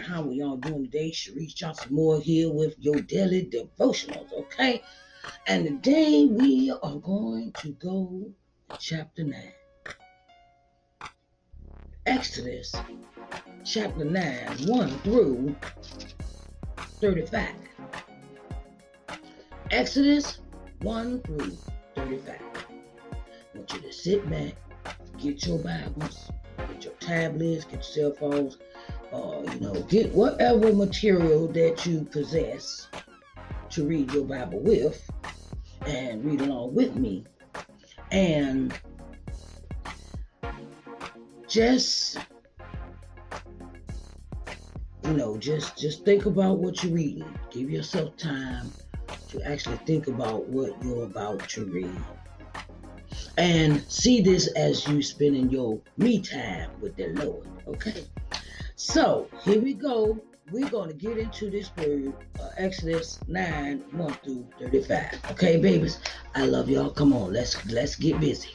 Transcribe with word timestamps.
How 0.00 0.22
are 0.22 0.32
y'all 0.32 0.56
doing 0.56 0.84
today? 0.84 1.10
Sharice 1.10 1.54
Johnson 1.54 1.94
Moore 1.94 2.20
here 2.20 2.50
with 2.50 2.74
your 2.78 3.00
daily 3.00 3.46
devotionals, 3.46 4.32
okay? 4.32 4.82
And 5.46 5.66
today 5.66 6.26
we 6.26 6.70
are 6.70 6.96
going 6.96 7.52
to 7.58 7.70
go 7.72 8.30
to 8.70 8.76
chapter 8.78 9.24
9. 9.24 9.52
Exodus 12.04 12.74
chapter 13.64 14.04
9, 14.04 14.66
1 14.66 14.90
through 14.98 15.56
35. 17.00 17.48
Exodus 19.70 20.40
1 20.82 21.20
through 21.22 21.56
35. 21.96 22.40
I 22.40 23.58
want 23.58 23.72
you 23.72 23.80
to 23.80 23.92
sit 23.92 24.28
back, 24.28 24.54
get 25.18 25.46
your 25.46 25.58
Bibles, 25.58 26.30
get 26.68 26.84
your 26.84 26.92
tablets, 26.94 27.64
get 27.64 27.74
your 27.74 27.82
cell 27.82 28.12
phones, 28.12 28.58
uh, 29.16 29.42
you 29.52 29.60
know, 29.60 29.74
get 29.88 30.12
whatever 30.14 30.72
material 30.72 31.48
that 31.48 31.86
you 31.86 32.04
possess 32.04 32.88
to 33.70 33.86
read 33.86 34.12
your 34.12 34.24
Bible 34.24 34.60
with 34.60 35.10
and 35.86 36.24
read 36.24 36.40
along 36.40 36.74
with 36.74 36.96
me. 36.96 37.24
And 38.10 38.78
just 41.48 42.18
you 45.04 45.12
know, 45.12 45.38
just 45.38 45.78
just 45.78 46.04
think 46.04 46.26
about 46.26 46.58
what 46.58 46.82
you're 46.82 46.92
reading. 46.92 47.38
Give 47.50 47.70
yourself 47.70 48.16
time 48.16 48.72
to 49.28 49.42
actually 49.42 49.78
think 49.78 50.08
about 50.08 50.46
what 50.46 50.72
you're 50.84 51.04
about 51.04 51.48
to 51.50 51.64
read. 51.64 51.96
And 53.38 53.82
see 53.88 54.20
this 54.20 54.48
as 54.54 54.86
you 54.88 55.02
spending 55.02 55.50
your 55.50 55.80
me 55.96 56.20
time 56.20 56.70
with 56.80 56.96
the 56.96 57.08
Lord. 57.08 57.46
Okay. 57.66 58.04
So 58.86 59.26
here 59.42 59.60
we 59.60 59.74
go. 59.74 60.16
We're 60.52 60.70
going 60.70 60.86
to 60.86 60.94
get 60.94 61.18
into 61.18 61.50
this 61.50 61.72
word, 61.76 62.12
uh, 62.40 62.50
Exodus 62.56 63.18
9, 63.26 63.82
1 63.90 64.12
through 64.22 64.46
35. 64.60 65.22
Okay, 65.32 65.60
babies. 65.60 65.98
I 66.36 66.46
love 66.46 66.70
y'all. 66.70 66.90
Come 66.90 67.12
on, 67.12 67.32
let's 67.32 67.66
let's 67.66 67.96
get 67.96 68.20
busy. 68.20 68.50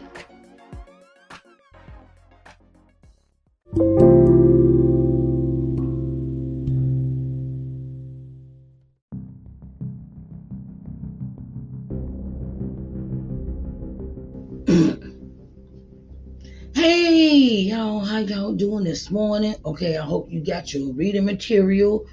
Doing 18.58 18.84
this 18.84 19.10
morning? 19.10 19.56
Okay, 19.66 19.98
I 19.98 20.04
hope 20.04 20.32
you 20.32 20.44
got 20.44 20.74
your 20.74 20.94
reading 20.94 21.26
material, 21.26 22.06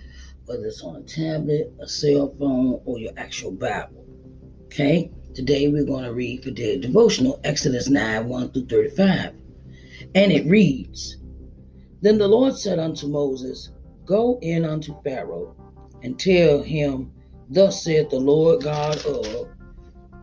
whether 0.46 0.66
it's 0.66 0.82
on 0.82 0.96
a 0.96 1.02
tablet, 1.02 1.72
a 1.80 1.88
cell 1.88 2.34
phone, 2.38 2.80
or 2.84 2.98
your 2.98 3.12
actual 3.16 3.50
Bible. 3.50 4.06
Okay, 4.66 5.10
today 5.34 5.68
we're 5.68 5.84
going 5.84 6.04
to 6.04 6.12
read 6.12 6.44
for 6.44 6.50
the 6.50 6.78
devotional 6.78 7.40
Exodus 7.44 7.88
9 7.88 8.28
1 8.28 8.52
through 8.52 8.66
35. 8.66 9.34
And 10.14 10.32
it 10.32 10.46
reads 10.46 11.16
Then 12.00 12.18
the 12.18 12.28
Lord 12.28 12.56
said 12.56 12.78
unto 12.78 13.08
Moses, 13.08 13.70
Go 14.06 14.38
in 14.40 14.64
unto 14.64 14.94
Pharaoh, 15.02 15.54
and 16.02 16.18
tell 16.18 16.62
him, 16.62 17.12
Thus 17.50 17.82
saith 17.82 18.10
the 18.10 18.20
Lord 18.20 18.62
God 18.62 19.04
of 19.04 19.48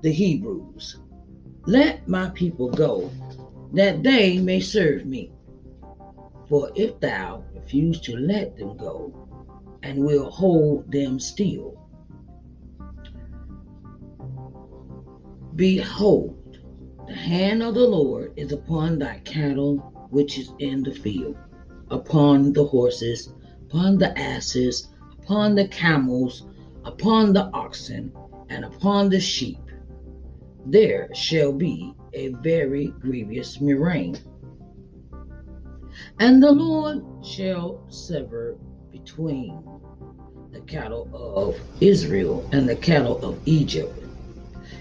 the 0.02 0.12
Hebrews, 0.12 0.98
Let 1.66 2.08
my 2.08 2.30
people 2.30 2.70
go, 2.70 3.12
that 3.74 4.04
they 4.04 4.38
may 4.38 4.60
serve 4.60 5.06
me. 5.06 5.32
For 6.48 6.72
if 6.76 7.00
thou 7.00 7.44
refuse 7.56 8.00
to 8.02 8.16
let 8.16 8.56
them 8.56 8.78
go, 8.78 9.12
and 9.82 10.06
will 10.06 10.30
hold 10.30 10.92
them 10.92 11.20
still, 11.20 11.78
behold, 15.56 16.60
the 17.08 17.14
hand 17.14 17.64
of 17.64 17.74
the 17.74 17.88
Lord 17.88 18.34
is 18.36 18.52
upon 18.52 19.00
thy 19.00 19.20
cattle 19.24 19.78
which 20.12 20.38
is 20.38 20.52
in 20.60 20.84
the 20.84 20.94
field, 20.94 21.36
upon 21.90 22.54
the 22.54 22.66
horses, 22.66 23.34
upon 23.68 23.98
the 23.98 24.18
asses, 24.18 24.88
upon 25.20 25.56
the 25.56 25.68
camels, 25.68 26.46
upon 26.84 27.34
the 27.34 27.46
oxen, 27.54 28.12
and 28.50 28.66
upon 28.66 29.10
the 29.10 29.20
sheep. 29.20 29.60
There 30.68 31.10
shall 31.14 31.52
be 31.54 31.96
a 32.14 32.30
very 32.44 32.88
grievous 33.00 33.60
murrain. 33.60 34.18
And 36.20 36.42
the 36.42 36.52
Lord 36.52 37.04
shall 37.26 37.84
sever 37.90 38.58
between 38.90 39.62
the 40.54 40.62
cattle 40.62 41.10
of 41.14 41.60
Israel 41.82 42.48
and 42.54 42.70
the 42.70 42.76
cattle 42.78 43.24
of 43.24 43.38
Egypt, 43.46 43.94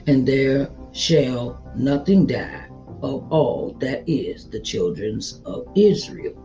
and 0.07 0.27
there 0.27 0.71
shall 0.93 1.61
nothing 1.77 2.27
die 2.27 2.69
of 3.03 3.33
all 3.33 3.73
that 3.81 4.09
is 4.09 4.49
the 4.49 4.61
children's 4.61 5.41
of 5.45 5.67
Israel. 5.75 6.41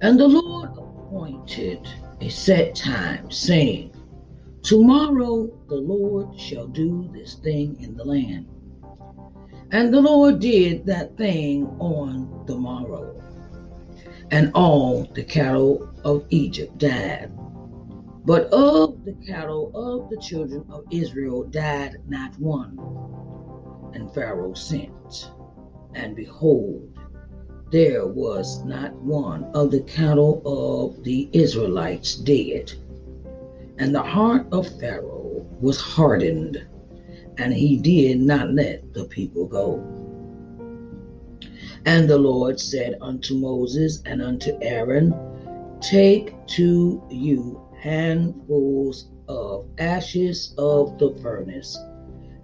And 0.00 0.18
the 0.18 0.28
Lord 0.28 0.70
appointed 0.70 1.88
a 2.20 2.28
set 2.28 2.76
time, 2.76 3.32
saying, 3.32 3.92
Tomorrow 4.62 5.50
the 5.68 5.74
Lord 5.74 6.38
shall 6.38 6.68
do 6.68 7.10
this 7.12 7.34
thing 7.34 7.76
in 7.80 7.96
the 7.96 8.04
land. 8.04 8.46
And 9.72 9.92
the 9.92 10.00
Lord 10.00 10.38
did 10.38 10.86
that 10.86 11.16
thing 11.16 11.66
on 11.80 12.44
the 12.46 12.56
morrow. 12.56 13.23
And 14.34 14.50
all 14.52 15.04
the 15.14 15.22
cattle 15.22 15.88
of 16.04 16.24
Egypt 16.28 16.76
died. 16.78 17.30
But 18.24 18.52
of 18.52 19.04
the 19.04 19.12
cattle 19.24 19.70
of 19.76 20.10
the 20.10 20.16
children 20.16 20.64
of 20.70 20.86
Israel 20.90 21.44
died 21.44 21.98
not 22.08 22.36
one. 22.40 22.76
And 23.94 24.12
Pharaoh 24.12 24.54
sent, 24.54 25.30
and 25.94 26.16
behold, 26.16 26.98
there 27.70 28.08
was 28.08 28.64
not 28.64 28.92
one 28.96 29.44
of 29.54 29.70
the 29.70 29.82
cattle 29.82 30.42
of 30.44 31.04
the 31.04 31.28
Israelites 31.32 32.16
dead. 32.16 32.72
And 33.78 33.94
the 33.94 34.02
heart 34.02 34.48
of 34.50 34.66
Pharaoh 34.80 35.46
was 35.60 35.80
hardened, 35.80 36.60
and 37.38 37.54
he 37.54 37.76
did 37.76 38.18
not 38.18 38.52
let 38.52 38.94
the 38.94 39.04
people 39.04 39.46
go. 39.46 40.03
And 41.86 42.08
the 42.08 42.18
Lord 42.18 42.58
said 42.58 42.96
unto 43.02 43.34
Moses 43.34 44.00
and 44.06 44.22
unto 44.22 44.56
Aaron, 44.62 45.14
Take 45.80 46.34
to 46.48 47.02
you 47.10 47.60
handfuls 47.78 49.10
of 49.28 49.66
ashes 49.76 50.54
of 50.56 50.98
the 50.98 51.14
furnace, 51.20 51.78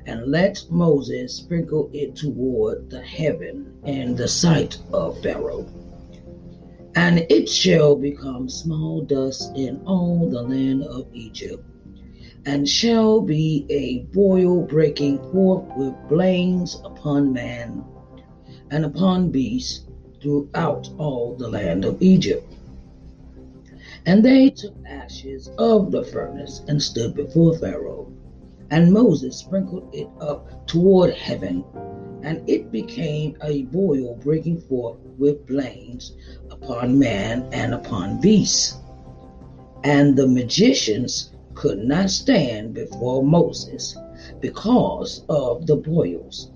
and 0.04 0.30
let 0.30 0.62
Moses 0.68 1.34
sprinkle 1.34 1.88
it 1.94 2.16
toward 2.16 2.90
the 2.90 3.00
heaven 3.00 3.72
in 3.86 4.14
the 4.14 4.28
sight 4.28 4.76
of 4.92 5.22
Pharaoh. 5.22 5.66
And 6.94 7.24
it 7.30 7.48
shall 7.48 7.96
become 7.96 8.48
small 8.48 9.00
dust 9.00 9.56
in 9.56 9.80
all 9.86 10.28
the 10.28 10.42
land 10.42 10.82
of 10.82 11.06
Egypt, 11.14 11.64
and 12.44 12.68
shall 12.68 13.22
be 13.22 13.64
a 13.70 14.00
boil 14.14 14.66
breaking 14.66 15.18
forth 15.32 15.64
with 15.78 15.94
blains 16.10 16.78
upon 16.84 17.32
man 17.32 17.84
and 18.70 18.84
upon 18.84 19.30
beasts 19.30 19.84
throughout 20.20 20.88
all 20.98 21.34
the 21.34 21.48
land 21.48 21.84
of 21.84 22.00
Egypt. 22.02 22.52
And 24.06 24.24
they 24.24 24.50
took 24.50 24.74
ashes 24.86 25.50
of 25.58 25.90
the 25.90 26.04
furnace 26.04 26.62
and 26.68 26.82
stood 26.82 27.14
before 27.14 27.58
Pharaoh. 27.58 28.12
And 28.70 28.92
Moses 28.92 29.36
sprinkled 29.36 29.92
it 29.92 30.08
up 30.20 30.66
toward 30.66 31.14
heaven, 31.14 31.64
and 32.22 32.48
it 32.48 32.70
became 32.70 33.36
a 33.42 33.64
boil 33.64 34.14
breaking 34.16 34.60
forth 34.60 34.98
with 35.18 35.46
blains 35.46 36.12
upon 36.50 36.98
man 36.98 37.48
and 37.52 37.74
upon 37.74 38.20
beasts. 38.20 38.78
And 39.82 40.16
the 40.16 40.28
magicians 40.28 41.32
could 41.54 41.78
not 41.78 42.10
stand 42.10 42.74
before 42.74 43.24
Moses 43.24 43.96
because 44.40 45.24
of 45.28 45.66
the 45.66 45.76
boils. 45.76 46.50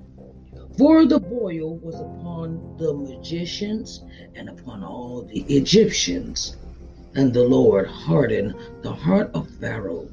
For 0.77 1.07
the 1.07 1.21
boil 1.21 1.77
was 1.79 1.95
upon 2.01 2.77
the 2.79 2.93
magicians 2.93 4.03
and 4.35 4.49
upon 4.49 4.83
all 4.83 5.23
the 5.23 5.43
Egyptians. 5.43 6.57
And 7.15 7.33
the 7.33 7.45
Lord 7.45 7.87
hardened 7.87 8.57
the 8.83 8.93
heart 8.93 9.31
of 9.35 9.49
Pharaoh. 9.61 10.09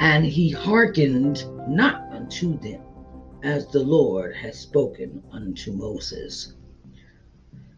And 0.00 0.24
he 0.24 0.48
hearkened 0.48 1.44
not 1.68 2.00
unto 2.12 2.58
them, 2.58 2.80
as 3.42 3.66
the 3.68 3.82
Lord 3.82 4.34
had 4.34 4.54
spoken 4.54 5.22
unto 5.32 5.72
Moses. 5.72 6.54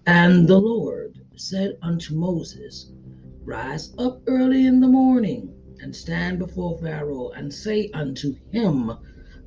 And 0.06 0.46
the 0.46 0.60
Lord 0.60 1.18
said 1.34 1.76
unto 1.82 2.14
Moses, 2.14 2.92
Rise 3.44 3.92
up 3.98 4.22
early 4.28 4.66
in 4.66 4.78
the 4.78 4.86
morning, 4.86 5.52
and 5.80 5.96
stand 5.96 6.38
before 6.38 6.78
Pharaoh, 6.78 7.30
and 7.30 7.52
say 7.52 7.90
unto 7.94 8.36
him, 8.52 8.92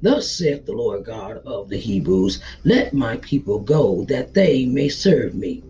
Thus 0.03 0.29
saith 0.29 0.65
the 0.65 0.74
Lord 0.74 1.05
God 1.05 1.38
of 1.45 1.69
the 1.69 1.77
Hebrews, 1.77 2.41
Let 2.65 2.93
my 2.93 3.15
people 3.17 3.60
go, 3.60 4.03
that 4.10 4.33
they 4.33 4.65
may 4.65 4.89
serve 4.89 5.33
me. 5.33 5.63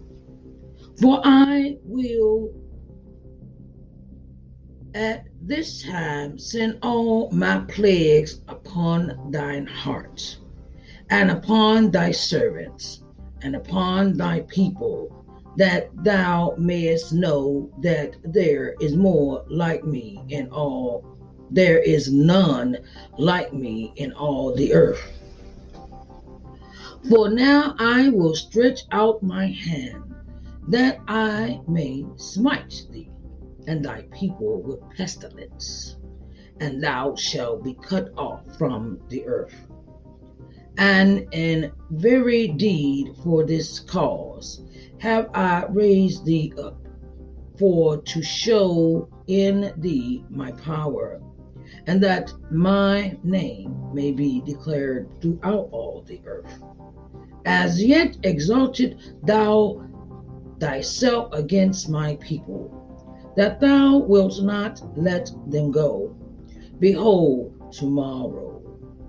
For 0.99 1.21
I 1.23 1.77
will 1.85 2.51
at 4.95 5.27
this 5.39 5.83
time 5.83 6.39
send 6.39 6.79
all 6.81 7.29
my 7.29 7.59
plagues 7.67 8.41
upon 8.47 9.31
thine 9.31 9.67
heart, 9.67 10.39
and 11.11 11.29
upon 11.29 11.91
thy 11.91 12.09
servants, 12.09 13.03
and 13.43 13.55
upon 13.55 14.17
thy 14.17 14.39
people, 14.47 15.11
that 15.57 15.91
thou 16.03 16.55
mayest 16.57 17.13
know 17.13 17.69
that 17.83 18.15
there 18.23 18.73
is 18.81 18.95
more 18.95 19.45
like 19.47 19.85
me 19.85 20.19
in 20.29 20.47
all, 20.47 21.12
there 21.51 21.79
is 21.79 22.11
none 22.11 22.77
like 23.17 23.53
me 23.53 23.93
in 23.95 24.11
all 24.13 24.55
the 24.55 24.73
earth. 24.73 25.01
For 27.09 27.29
now 27.29 27.75
I 27.79 28.09
will 28.09 28.35
stretch 28.35 28.81
out 28.91 29.21
my 29.21 29.47
hand 29.47 30.15
that 30.69 30.99
I 31.07 31.59
may 31.67 32.05
smite 32.15 32.87
thee 32.91 33.09
and 33.67 33.83
thy 33.83 34.03
people 34.13 34.61
with 34.61 34.79
pestilence, 34.95 35.97
and 36.59 36.81
thou 36.81 37.15
shalt 37.15 37.63
be 37.63 37.73
cut 37.75 38.11
off 38.17 38.57
from 38.57 38.99
the 39.09 39.25
earth. 39.25 39.67
And 40.77 41.27
in 41.33 41.71
very 41.91 42.47
deed 42.47 43.11
for 43.23 43.45
this 43.45 43.79
cause 43.79 44.63
have 44.99 45.29
I 45.33 45.65
raised 45.69 46.25
thee 46.25 46.53
up, 46.57 46.77
for 47.59 47.97
to 47.97 48.21
show 48.23 49.09
in 49.27 49.73
thee 49.77 50.23
my 50.29 50.51
power, 50.53 51.21
and 51.87 52.01
that 52.01 52.33
my 52.51 53.17
name 53.23 53.75
may 53.93 54.11
be 54.11 54.41
declared 54.41 55.09
throughout 55.21 55.69
all 55.71 56.03
the 56.07 56.21
earth. 56.25 56.63
As 57.45 57.83
yet 57.83 58.17
exalted 58.23 58.97
thou 59.23 59.85
thyself 60.59 61.33
against 61.33 61.89
my 61.89 62.15
people, 62.21 62.71
that 63.35 63.59
thou 63.59 63.97
wilt 63.97 64.41
not 64.41 64.81
let 64.97 65.31
them 65.47 65.71
go. 65.71 66.15
Behold, 66.79 67.53
tomorrow, 67.71 68.61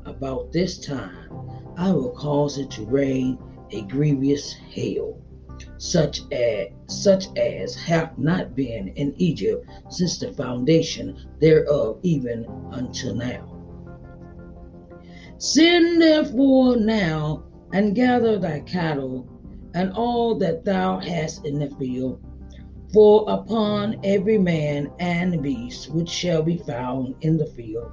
about 0.04 0.52
this 0.52 0.78
time, 0.78 1.30
I 1.76 1.92
will 1.92 2.10
cause 2.10 2.58
it 2.58 2.70
to 2.72 2.84
rain 2.84 3.38
a 3.70 3.82
grievous 3.82 4.52
hail, 4.52 5.18
such 5.84 6.22
as 6.32 6.68
such 6.86 7.26
as 7.36 7.74
hath 7.74 8.16
not 8.16 8.56
been 8.56 8.88
in 8.96 9.14
Egypt 9.18 9.68
since 9.90 10.18
the 10.18 10.32
foundation 10.32 11.14
thereof 11.40 11.98
even 12.02 12.46
until 12.72 13.14
now. 13.14 13.50
Send 15.36 16.00
therefore 16.00 16.76
now 16.76 17.44
and 17.74 17.94
gather 17.94 18.38
thy 18.38 18.60
cattle 18.60 19.28
and 19.74 19.92
all 19.92 20.34
that 20.36 20.64
thou 20.64 20.98
hast 20.98 21.44
in 21.44 21.58
the 21.58 21.68
field. 21.76 22.18
For 22.92 23.26
upon 23.28 24.00
every 24.04 24.38
man 24.38 24.90
and 25.00 25.42
beast 25.42 25.92
which 25.92 26.08
shall 26.08 26.42
be 26.42 26.58
found 26.58 27.14
in 27.20 27.36
the 27.36 27.46
field, 27.46 27.92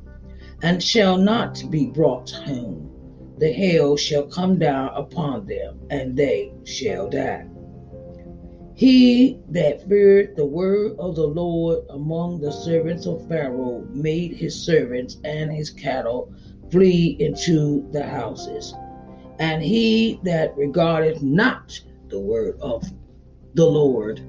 and 0.63 0.81
shall 0.81 1.17
not 1.17 1.61
be 1.69 1.87
brought 1.87 2.29
home, 2.29 2.89
the 3.37 3.51
hail 3.51 3.97
shall 3.97 4.27
come 4.27 4.59
down 4.59 4.91
upon 4.95 5.47
them, 5.47 5.79
and 5.89 6.15
they 6.15 6.53
shall 6.63 7.09
die. 7.09 7.47
He 8.81 9.37
that 9.49 9.87
feared 9.87 10.35
the 10.35 10.43
word 10.47 10.95
of 10.97 11.15
the 11.15 11.27
Lord 11.27 11.83
among 11.91 12.41
the 12.41 12.51
servants 12.51 13.05
of 13.05 13.27
Pharaoh 13.27 13.87
made 13.93 14.31
his 14.33 14.55
servants 14.55 15.19
and 15.23 15.51
his 15.51 15.69
cattle 15.69 16.33
flee 16.71 17.15
into 17.19 17.87
the 17.91 18.01
houses. 18.01 18.73
And 19.37 19.61
he 19.61 20.19
that 20.23 20.57
regarded 20.57 21.21
not 21.21 21.79
the 22.09 22.19
word 22.19 22.57
of 22.59 22.83
the 23.53 23.67
Lord 23.67 24.21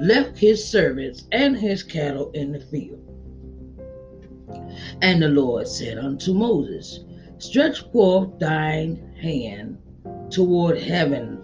left 0.00 0.36
his 0.36 0.64
servants 0.66 1.28
and 1.30 1.56
his 1.56 1.84
cattle 1.84 2.32
in 2.32 2.50
the 2.50 2.58
field. 2.58 2.98
And 5.02 5.22
the 5.22 5.28
Lord 5.28 5.68
said 5.68 5.98
unto 5.98 6.34
Moses, 6.34 7.04
Stretch 7.38 7.84
forth 7.92 8.40
thine 8.40 8.96
hand 9.20 9.78
toward 10.30 10.78
heaven, 10.78 11.38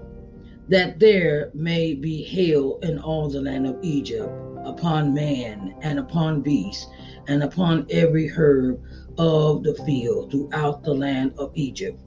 that 0.68 0.98
there 0.98 1.50
may 1.54 1.94
be 1.94 2.22
hail 2.22 2.78
in 2.82 2.98
all 2.98 3.28
the 3.28 3.40
land 3.40 3.66
of 3.66 3.78
Egypt, 3.82 4.30
upon 4.64 5.14
man 5.14 5.74
and 5.82 5.98
upon 5.98 6.40
beast, 6.40 6.88
and 7.28 7.42
upon 7.42 7.86
every 7.90 8.26
herb 8.28 8.80
of 9.18 9.62
the 9.62 9.74
field 9.84 10.30
throughout 10.30 10.82
the 10.82 10.94
land 10.94 11.32
of 11.38 11.52
Egypt. 11.54 12.00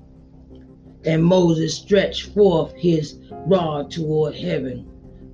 And 1.05 1.23
Moses 1.23 1.73
stretched 1.75 2.33
forth 2.33 2.73
his 2.73 3.19
rod 3.47 3.89
toward 3.89 4.35
heaven, 4.35 4.85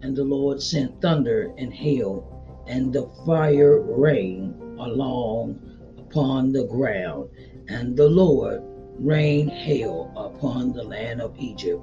and 0.02 0.16
the 0.16 0.24
Lord 0.24 0.62
sent 0.62 1.02
thunder 1.02 1.52
and 1.58 1.74
hail, 1.74 2.64
and 2.68 2.94
the 2.94 3.10
fire 3.26 3.82
rain 3.82 4.54
along 4.80 5.60
upon 5.98 6.52
the 6.52 6.66
ground, 6.66 7.30
and 7.68 7.98
the 7.98 8.08
Lord 8.10 8.62
rained 9.00 9.50
hail 9.50 10.12
upon 10.16 10.74
the 10.74 10.84
land 10.84 11.22
of 11.22 11.34
Egypt. 11.40 11.82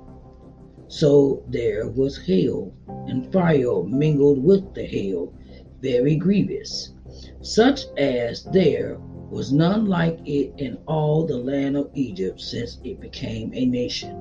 So 0.93 1.43
there 1.49 1.89
was 1.89 2.19
hail 2.19 2.71
and 2.87 3.33
fire 3.33 3.83
mingled 3.83 4.45
with 4.45 4.75
the 4.75 4.85
hail, 4.85 5.33
very 5.81 6.17
grievous, 6.17 6.93
such 7.41 7.87
as 7.97 8.45
there 8.53 9.01
was 9.31 9.55
none 9.55 9.87
like 9.87 10.21
it 10.27 10.53
in 10.59 10.77
all 10.87 11.25
the 11.25 11.39
land 11.39 11.79
of 11.79 11.91
Egypt 11.95 12.43
since 12.43 12.79
it 12.85 13.01
became 13.01 13.55
a 13.55 13.65
nation. 13.65 14.19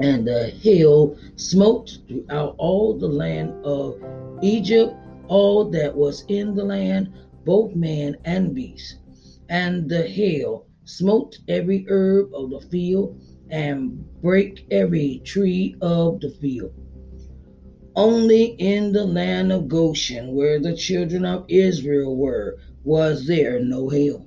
And 0.00 0.28
the 0.28 0.48
hail 0.48 1.16
smote 1.36 1.96
throughout 2.06 2.54
all 2.58 2.98
the 2.98 3.08
land 3.08 3.54
of 3.64 3.98
Egypt, 4.42 4.92
all 5.28 5.64
that 5.70 5.96
was 5.96 6.26
in 6.28 6.54
the 6.54 6.64
land, 6.64 7.10
both 7.46 7.74
man 7.74 8.18
and 8.26 8.54
beast. 8.54 8.98
And 9.48 9.88
the 9.88 10.02
hail 10.02 10.66
smote 10.84 11.38
every 11.48 11.86
herb 11.88 12.34
of 12.34 12.50
the 12.50 12.60
field 12.60 13.18
and 13.52 14.06
break 14.22 14.64
every 14.70 15.20
tree 15.26 15.76
of 15.82 16.18
the 16.20 16.30
field. 16.30 16.72
Only 17.94 18.56
in 18.58 18.92
the 18.92 19.04
land 19.04 19.52
of 19.52 19.68
Goshen, 19.68 20.34
where 20.34 20.58
the 20.58 20.74
children 20.74 21.26
of 21.26 21.44
Israel 21.48 22.16
were, 22.16 22.56
was 22.82 23.26
there 23.26 23.60
no 23.60 23.90
hail. 23.90 24.26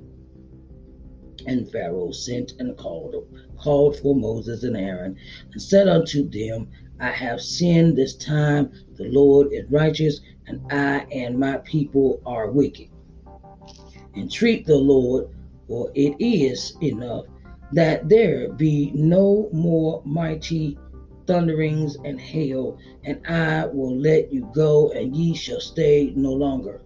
And 1.47 1.69
Pharaoh 1.71 2.11
sent 2.11 2.53
and 2.59 2.77
called, 2.77 3.15
called 3.57 3.97
for 3.97 4.15
Moses 4.15 4.63
and 4.63 4.77
Aaron, 4.77 5.17
and 5.53 5.61
said 5.61 5.87
unto 5.87 6.29
them, 6.29 6.69
I 6.99 7.09
have 7.09 7.41
sinned 7.41 7.97
this 7.97 8.15
time. 8.17 8.71
The 8.97 9.05
Lord 9.05 9.47
is 9.51 9.65
righteous, 9.71 10.21
and 10.47 10.61
I 10.71 11.07
and 11.11 11.39
my 11.39 11.57
people 11.65 12.21
are 12.27 12.51
wicked. 12.51 12.89
Entreat 14.15 14.67
the 14.67 14.77
Lord, 14.77 15.25
for 15.67 15.91
it 15.95 16.15
is 16.19 16.73
enough 16.81 17.25
that 17.71 18.07
there 18.09 18.51
be 18.53 18.91
no 18.93 19.49
more 19.51 20.01
mighty 20.05 20.77
thunderings 21.27 21.97
and 22.03 22.19
hail, 22.19 22.77
and 23.03 23.25
I 23.27 23.65
will 23.65 23.97
let 23.97 24.31
you 24.31 24.49
go, 24.53 24.91
and 24.91 25.15
ye 25.15 25.33
shall 25.33 25.59
stay 25.59 26.13
no 26.15 26.31
longer. 26.31 26.81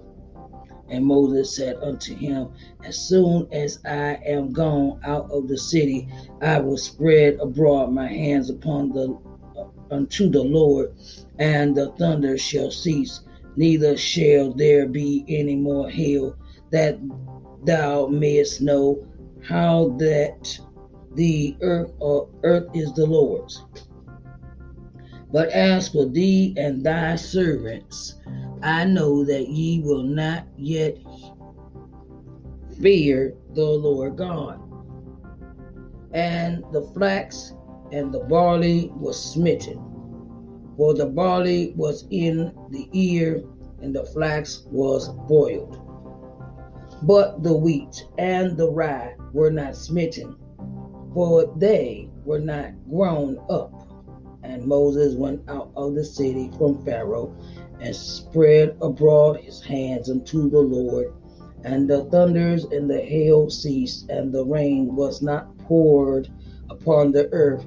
And 0.90 1.06
Moses 1.06 1.56
said 1.56 1.78
unto 1.84 2.16
him, 2.16 2.50
As 2.84 2.98
soon 2.98 3.48
as 3.52 3.80
I 3.86 4.20
am 4.26 4.52
gone 4.52 5.00
out 5.04 5.30
of 5.30 5.48
the 5.48 5.58
city, 5.58 6.08
I 6.42 6.60
will 6.60 6.78
spread 6.78 7.38
abroad 7.40 7.92
my 7.92 8.08
hands 8.08 8.50
upon 8.50 8.90
the 8.90 9.18
uh, 9.58 9.66
unto 9.92 10.30
the 10.30 10.44
Lord, 10.44 10.94
and 11.38 11.76
the 11.76 11.92
thunder 11.92 12.38
shall 12.38 12.72
cease, 12.72 13.22
neither 13.56 13.98
shall 13.98 14.52
there 14.54 14.88
be 14.88 15.26
any 15.28 15.56
more 15.56 15.90
hail, 15.90 16.36
that 16.72 16.98
thou 17.66 18.08
mayest 18.08 18.62
know 18.62 19.06
how 19.42 19.90
that 20.00 20.60
the 21.16 21.58
earth 21.62 21.92
earth 22.44 22.70
is 22.74 22.94
the 22.94 23.06
Lord's. 23.06 23.64
But 25.32 25.50
as 25.50 25.90
for 25.90 26.06
thee 26.06 26.56
and 26.58 26.84
thy 26.84 27.16
servants, 27.16 28.16
I 28.62 28.86
know 28.86 29.24
that 29.26 29.48
ye 29.48 29.82
will 29.82 30.04
not 30.04 30.46
yet 30.58 30.98
fear 32.82 33.36
the 33.54 33.66
Lord 33.66 34.18
God. 34.18 34.60
And 36.14 36.64
the 36.72 36.82
flax 36.94 37.54
and 37.92 38.14
the 38.14 38.20
barley 38.20 38.92
was 38.96 39.22
smitten, 39.22 39.80
for 40.78 40.94
the 40.94 41.06
barley 41.06 41.74
was 41.76 42.08
in 42.10 42.54
the 42.70 42.90
ear, 42.94 43.44
and 43.82 43.96
the 43.96 44.06
flax 44.06 44.66
was 44.72 45.10
boiled. 45.28 45.78
But 47.04 47.44
the 47.44 47.56
wheat 47.56 48.06
and 48.18 48.58
the 48.58 48.70
rye 48.70 49.16
were 49.32 49.52
not 49.52 49.76
smitten, 49.76 50.36
for 51.14 51.52
they 51.58 52.10
were 52.26 52.40
not 52.40 52.72
grown 52.90 53.40
up. 53.50 53.74
And 54.44 54.66
Moses 54.66 55.16
went 55.16 55.42
out 55.50 55.72
of 55.76 55.96
the 55.96 56.04
city 56.04 56.52
from 56.58 56.84
Pharaoh 56.86 57.36
and 57.80 57.96
spread 57.96 58.76
abroad 58.82 59.38
his 59.38 59.62
hands 59.62 60.10
unto 60.10 60.50
the 60.50 60.60
Lord. 60.60 61.14
And 61.64 61.90
the 61.90 62.06
thunders 62.06 62.66
and 62.66 62.90
the 62.90 63.02
hail 63.02 63.50
ceased, 63.50 64.10
and 64.10 64.34
the 64.34 64.46
rain 64.46 64.96
was 64.96 65.22
not 65.22 65.58
poured 65.60 66.30
upon 66.70 67.12
the 67.12 67.30
earth. 67.34 67.66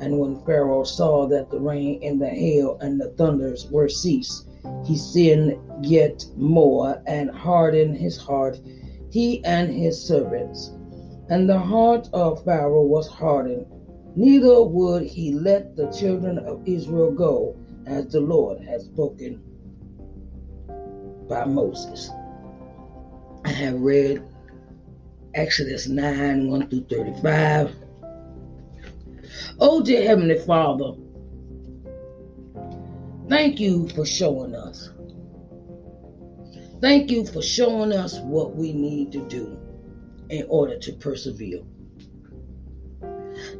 And 0.00 0.18
when 0.18 0.44
Pharaoh 0.44 0.84
saw 0.84 1.26
that 1.28 1.50
the 1.50 1.60
rain 1.60 2.00
and 2.02 2.20
the 2.20 2.28
hail 2.28 2.76
and 2.80 3.00
the 3.00 3.10
thunders 3.10 3.70
were 3.70 3.88
ceased, 3.88 4.48
he 4.84 4.96
sinned 4.96 5.56
yet 5.82 6.24
more 6.36 7.02
and 7.06 7.30
hardened 7.30 7.96
his 7.96 8.16
heart, 8.16 8.60
he 9.10 9.44
and 9.44 9.72
his 9.72 10.00
servants. 10.00 10.72
And 11.28 11.48
the 11.48 11.58
heart 11.58 12.08
of 12.12 12.44
Pharaoh 12.44 12.82
was 12.82 13.06
hardened, 13.08 13.66
neither 14.16 14.62
would 14.62 15.04
he 15.04 15.32
let 15.32 15.76
the 15.76 15.90
children 15.90 16.38
of 16.38 16.60
Israel 16.66 17.12
go, 17.12 17.56
as 17.86 18.08
the 18.08 18.20
Lord 18.20 18.60
had 18.60 18.80
spoken 18.80 19.40
by 21.28 21.44
Moses. 21.44 22.10
I 23.44 23.50
have 23.50 23.80
read 23.80 24.22
Exodus 25.34 25.88
9 25.88 26.48
1 26.48 26.68
through 26.68 26.86
35. 26.90 27.74
Oh, 29.58 29.82
dear 29.82 30.02
Heavenly 30.04 30.38
Father, 30.38 30.92
thank 33.28 33.60
you 33.60 33.88
for 33.88 34.04
showing 34.04 34.54
us. 34.54 34.90
Thank 36.80 37.10
you 37.10 37.24
for 37.24 37.42
showing 37.42 37.92
us 37.92 38.18
what 38.18 38.56
we 38.56 38.72
need 38.72 39.12
to 39.12 39.26
do 39.28 39.61
in 40.32 40.46
order 40.48 40.78
to 40.78 40.92
persevere. 40.94 41.60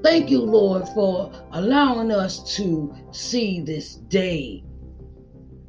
Thank 0.02 0.30
you, 0.30 0.40
Lord, 0.40 0.88
for 0.88 1.30
allowing 1.52 2.10
us 2.10 2.56
to 2.56 2.94
see 3.10 3.60
this 3.60 3.96
day, 3.96 4.64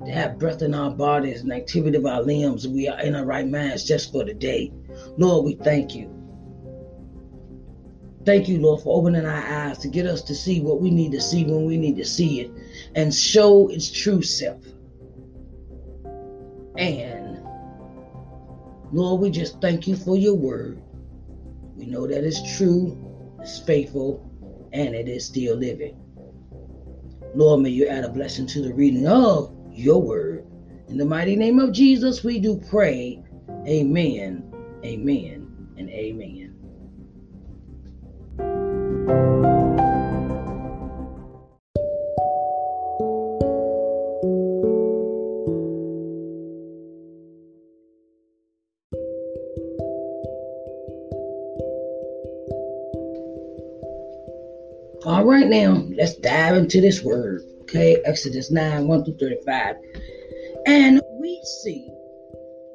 to 0.06 0.12
have 0.12 0.40
breath 0.40 0.62
in 0.62 0.74
our 0.74 0.92
bodies 0.92 1.42
and 1.42 1.52
activity 1.52 1.98
of 1.98 2.06
our 2.06 2.22
limbs. 2.22 2.68
We 2.68 2.88
are 2.88 3.00
in 3.02 3.16
our 3.16 3.26
right 3.26 3.48
minds 3.48 3.84
just 3.84 4.12
for 4.12 4.24
the 4.24 4.34
day. 4.34 4.72
Lord, 5.18 5.46
we 5.46 5.56
thank 5.56 5.94
you. 5.94 6.10
Thank 8.26 8.48
you, 8.48 8.60
Lord, 8.60 8.82
for 8.82 8.98
opening 8.98 9.26
our 9.26 9.46
eyes 9.46 9.78
to 9.80 9.90
get 9.90 10.06
us 10.06 10.22
to 10.24 10.36
see 10.36 10.62
what 10.62 10.80
we 10.80 10.90
need 10.90 11.12
to 11.12 11.20
see 11.20 11.44
when 11.44 11.66
we 11.66 11.76
need 11.76 11.98
to 11.98 12.06
see 12.06 12.40
it 12.40 12.52
and 12.96 13.14
show 13.14 13.68
its 13.68 13.92
true 13.92 14.22
self. 14.22 14.64
And 16.78 17.44
Lord, 18.94 19.22
we 19.22 19.32
just 19.32 19.60
thank 19.60 19.88
you 19.88 19.98
for 19.98 20.16
your 20.16 20.36
word. 20.36 20.80
We 21.84 21.90
know 21.90 22.08
that 22.08 22.24
it's 22.24 22.56
true, 22.56 22.98
it's 23.42 23.60
faithful, 23.60 24.32
and 24.72 24.96
it 24.96 25.10
is 25.10 25.26
still 25.26 25.58
living. 25.58 26.00
Lord, 27.36 27.60
may 27.60 27.72
you 27.72 27.88
add 27.88 28.06
a 28.06 28.10
blessing 28.10 28.48
to 28.48 28.62
the 28.62 28.74
reading 28.74 29.06
of 29.06 29.54
your 29.70 30.02
word. 30.02 30.46
In 30.88 30.98
the 30.98 31.04
mighty 31.04 31.36
name 31.36 31.60
of 31.60 31.74
Jesus, 31.74 32.24
we 32.24 32.40
do 32.40 32.56
pray. 32.70 33.22
Amen, 33.68 34.50
amen, 34.86 35.74
and 35.76 35.90
amen. 35.90 36.43
Now 55.54 55.86
let's 55.96 56.16
dive 56.16 56.56
into 56.56 56.82
this 56.82 57.04
word. 57.04 57.44
Okay, 57.62 58.02
Exodus 58.06 58.50
9 58.50 58.88
1 58.88 59.06
through 59.06 59.18
35. 59.18 59.76
And 60.66 61.02
we 61.20 61.40
see, 61.44 61.88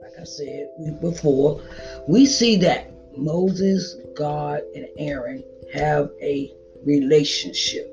like 0.01 0.13
I 0.21 0.25
said 0.25 0.69
before, 1.01 1.61
we 2.07 2.25
see 2.25 2.57
that 2.59 2.93
Moses, 3.17 3.97
God, 4.17 4.61
and 4.77 4.87
Aaron 4.97 5.43
have 5.75 6.11
a 6.23 6.53
relationship. 6.85 7.93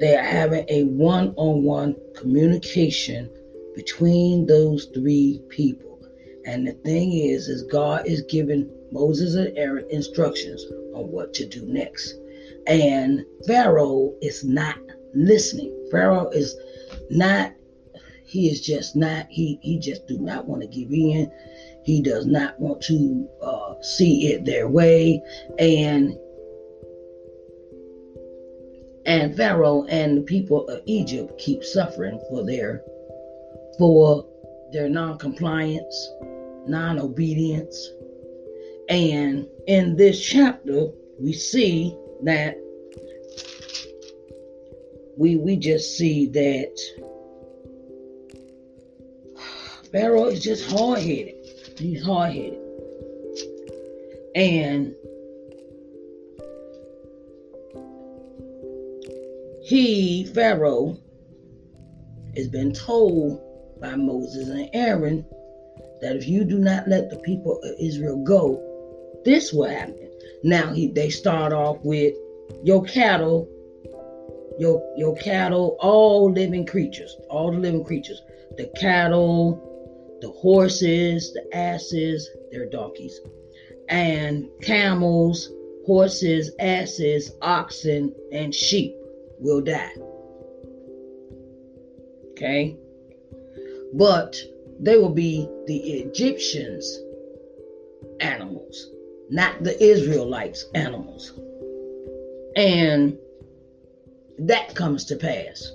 They 0.00 0.16
are 0.16 0.24
having 0.24 0.64
a 0.68 0.84
one 0.84 1.34
on 1.36 1.62
one 1.62 1.96
communication 2.14 3.30
between 3.74 4.46
those 4.46 4.86
three 4.86 5.42
people. 5.48 6.00
And 6.46 6.66
the 6.66 6.72
thing 6.72 7.12
is, 7.12 7.48
is 7.48 7.62
God 7.64 8.06
is 8.06 8.22
giving 8.22 8.70
Moses 8.90 9.34
and 9.34 9.56
Aaron 9.58 9.86
instructions 9.90 10.64
on 10.94 11.10
what 11.10 11.34
to 11.34 11.46
do 11.46 11.66
next. 11.66 12.14
And 12.66 13.24
Pharaoh 13.46 14.14
is 14.20 14.44
not 14.44 14.76
listening. 15.14 15.72
Pharaoh 15.90 16.28
is 16.30 16.56
not, 17.10 17.52
he 18.24 18.48
is 18.48 18.60
just 18.60 18.96
not, 18.96 19.26
he, 19.30 19.58
he 19.62 19.78
just 19.78 20.06
do 20.06 20.18
not 20.18 20.46
want 20.46 20.62
to 20.62 20.68
give 20.68 20.90
in. 20.90 21.30
He 21.84 22.02
does 22.02 22.26
not 22.26 22.58
want 22.58 22.82
to 22.82 23.28
uh, 23.40 23.74
see 23.80 24.32
it 24.32 24.44
their 24.44 24.68
way. 24.68 25.22
And 25.58 26.18
and 29.06 29.36
Pharaoh 29.36 29.84
and 29.84 30.18
the 30.18 30.22
people 30.22 30.66
of 30.66 30.82
Egypt 30.86 31.38
keep 31.38 31.62
suffering 31.62 32.20
for 32.28 32.44
their 32.44 32.82
for 33.78 34.26
their 34.72 34.88
non-compliance, 34.88 36.10
non-obedience. 36.66 37.88
And 38.88 39.46
in 39.68 39.94
this 39.94 40.20
chapter, 40.20 40.88
we 41.20 41.32
see 41.32 41.96
that 42.24 42.56
we 45.16 45.36
we 45.36 45.56
just 45.56 45.96
see 45.96 46.26
that 46.26 46.78
Pharaoh 49.92 50.26
is 50.26 50.42
just 50.42 50.70
hard 50.70 51.00
headed. 51.00 51.34
He's 51.78 52.04
hard 52.04 52.32
headed. 52.32 52.60
And 54.34 54.94
he, 59.62 60.26
Pharaoh, 60.34 60.98
has 62.36 62.48
been 62.48 62.72
told 62.72 63.40
by 63.80 63.96
Moses 63.96 64.48
and 64.48 64.68
Aaron 64.74 65.24
that 66.02 66.16
if 66.16 66.28
you 66.28 66.44
do 66.44 66.58
not 66.58 66.86
let 66.88 67.08
the 67.08 67.16
people 67.16 67.58
of 67.62 67.74
Israel 67.80 68.22
go, 68.22 68.62
this 69.24 69.52
will 69.52 69.68
happen. 69.68 70.05
Now 70.42 70.72
he 70.72 70.88
they 70.88 71.10
start 71.10 71.52
off 71.52 71.78
with 71.82 72.14
your 72.62 72.84
cattle 72.84 73.48
your 74.58 74.82
your 74.96 75.14
cattle, 75.16 75.76
all 75.80 76.30
living 76.32 76.66
creatures, 76.66 77.16
all 77.28 77.52
the 77.52 77.58
living 77.58 77.84
creatures, 77.84 78.22
the 78.56 78.70
cattle, 78.80 80.18
the 80.20 80.28
horses, 80.30 81.32
the 81.32 81.56
asses, 81.56 82.30
their 82.50 82.66
donkeys, 82.66 83.20
and 83.88 84.48
camels, 84.62 85.50
horses, 85.84 86.52
asses, 86.58 87.32
oxen, 87.42 88.14
and 88.32 88.54
sheep 88.54 88.96
will 89.38 89.60
die. 89.60 89.92
Okay? 92.30 92.76
But 93.92 94.40
they 94.80 94.98
will 94.98 95.14
be 95.14 95.48
the 95.66 95.76
Egyptians' 95.76 96.98
animals, 98.20 98.90
not 99.30 99.62
the 99.62 99.82
Israelites' 99.82 100.66
animals. 100.74 101.32
And 102.56 103.18
that 104.38 104.74
comes 104.74 105.04
to 105.06 105.16
pass. 105.16 105.72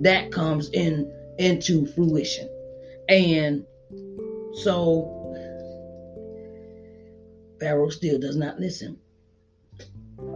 That 0.00 0.32
comes 0.32 0.70
in 0.70 1.12
into 1.38 1.86
fruition. 1.86 2.48
And 3.08 3.64
so 4.54 5.18
Pharaoh 7.60 7.90
still 7.90 8.18
does 8.18 8.36
not 8.36 8.58
listen. 8.58 8.98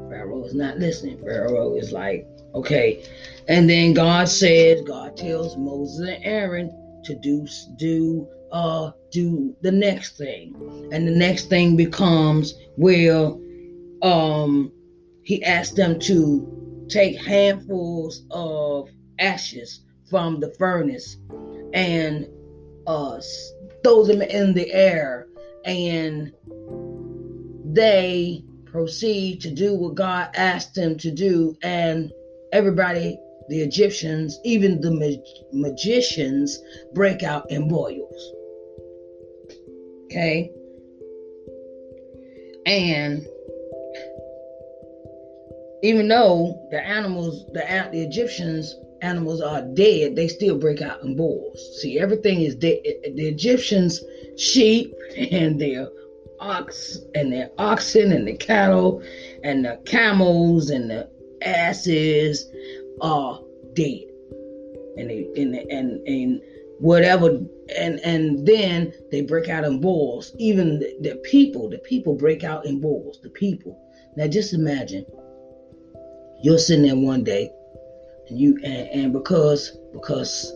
Pharaoh 0.09 0.45
is 0.45 0.55
not 0.55 0.79
listening. 0.79 1.19
Pharaoh 1.19 1.75
is 1.75 1.93
like, 1.93 2.27
okay. 2.55 3.05
And 3.49 3.69
then 3.69 3.95
God 3.95 4.29
says, 4.29 4.83
God 4.83 5.17
tells 5.17 5.57
Moses 5.57 6.09
and 6.09 6.25
Aaron 6.25 7.01
to 7.05 7.15
do 7.15 7.47
do 7.77 8.29
uh 8.53 8.91
do 9.11 9.55
the 9.63 9.73
next 9.73 10.17
thing. 10.17 10.55
And 10.93 11.07
the 11.07 11.17
next 11.17 11.49
thing 11.49 11.77
becomes 11.77 12.55
well 12.77 13.41
um 14.03 14.73
he 15.23 15.43
asked 15.43 15.77
them 15.77 15.99
to 16.01 16.87
take 16.89 17.21
handfuls 17.21 18.25
of 18.31 18.89
ashes 19.19 19.81
from 20.09 20.41
the 20.41 20.55
furnace 20.59 21.17
and 21.73 22.29
uh, 22.87 23.21
throw 23.83 24.05
them 24.05 24.23
in 24.23 24.55
the 24.55 24.73
air, 24.73 25.27
and 25.65 26.33
they 27.65 28.45
proceed 28.65 29.41
to 29.41 29.51
do 29.51 29.75
what 29.75 29.95
God 29.97 30.31
asked 30.35 30.75
them 30.75 30.97
to 30.99 31.11
do, 31.11 31.57
and 31.63 32.13
everybody, 32.53 33.19
the 33.49 33.61
Egyptians, 33.61 34.39
even 34.45 34.81
the 34.81 34.91
mag- 34.91 35.19
magicians, 35.53 36.59
break 36.95 37.23
out 37.23 37.51
in 37.51 37.69
boils. 37.69 38.33
Okay, 40.17 40.51
and 42.65 43.27
even 45.83 46.09
though 46.09 46.59
the 46.71 46.81
animals, 46.83 47.45
the, 47.53 47.61
the 47.93 48.01
Egyptians 48.01 48.75
animals 49.03 49.43
are 49.43 49.61
dead, 49.75 50.17
they 50.17 50.27
still 50.27 50.57
break 50.59 50.81
out 50.81 51.03
in 51.03 51.17
boils. 51.17 51.83
See, 51.83 51.99
everything 51.99 52.41
is 52.41 52.55
dead. 52.55 52.79
The 52.83 53.27
Egyptians, 53.29 54.03
sheep 54.39 54.95
and 55.19 55.61
their 55.61 55.91
ox 56.41 56.99
and 57.15 57.31
their 57.31 57.51
oxen 57.59 58.11
and 58.11 58.27
the 58.27 58.39
cattle 58.39 59.03
and 59.45 59.67
the 59.67 59.79
camels 59.85 60.71
and 60.71 60.89
the 60.89 61.11
asses 61.43 62.51
are 63.03 63.39
dead. 63.75 64.05
And 64.97 65.11
they 65.11 65.29
and 65.37 65.55
and 65.55 66.09
and 66.09 66.41
whatever 66.79 67.41
and 67.77 68.01
and 68.01 68.47
then 68.47 68.93
they 69.11 69.23
break 69.23 69.49
out 69.49 69.65
in 69.65 69.81
boils. 69.81 70.33
Even 70.39 70.79
the, 70.79 70.97
the 71.01 71.17
people, 71.17 71.69
the 71.69 71.79
people 71.79 72.15
break 72.15 72.45
out 72.45 72.67
in 72.67 72.81
boils. 72.81 73.21
The 73.23 73.31
people. 73.31 73.81
Now 74.17 74.27
just 74.27 74.55
imagine 74.55 75.05
you're 76.43 76.59
sitting 76.59 76.85
there 76.85 76.97
one 76.97 77.25
day 77.25 77.51
and 78.29 78.39
you 78.39 78.59
and, 78.63 78.89
and 78.89 79.13
because 79.13 79.79
because 79.93 80.53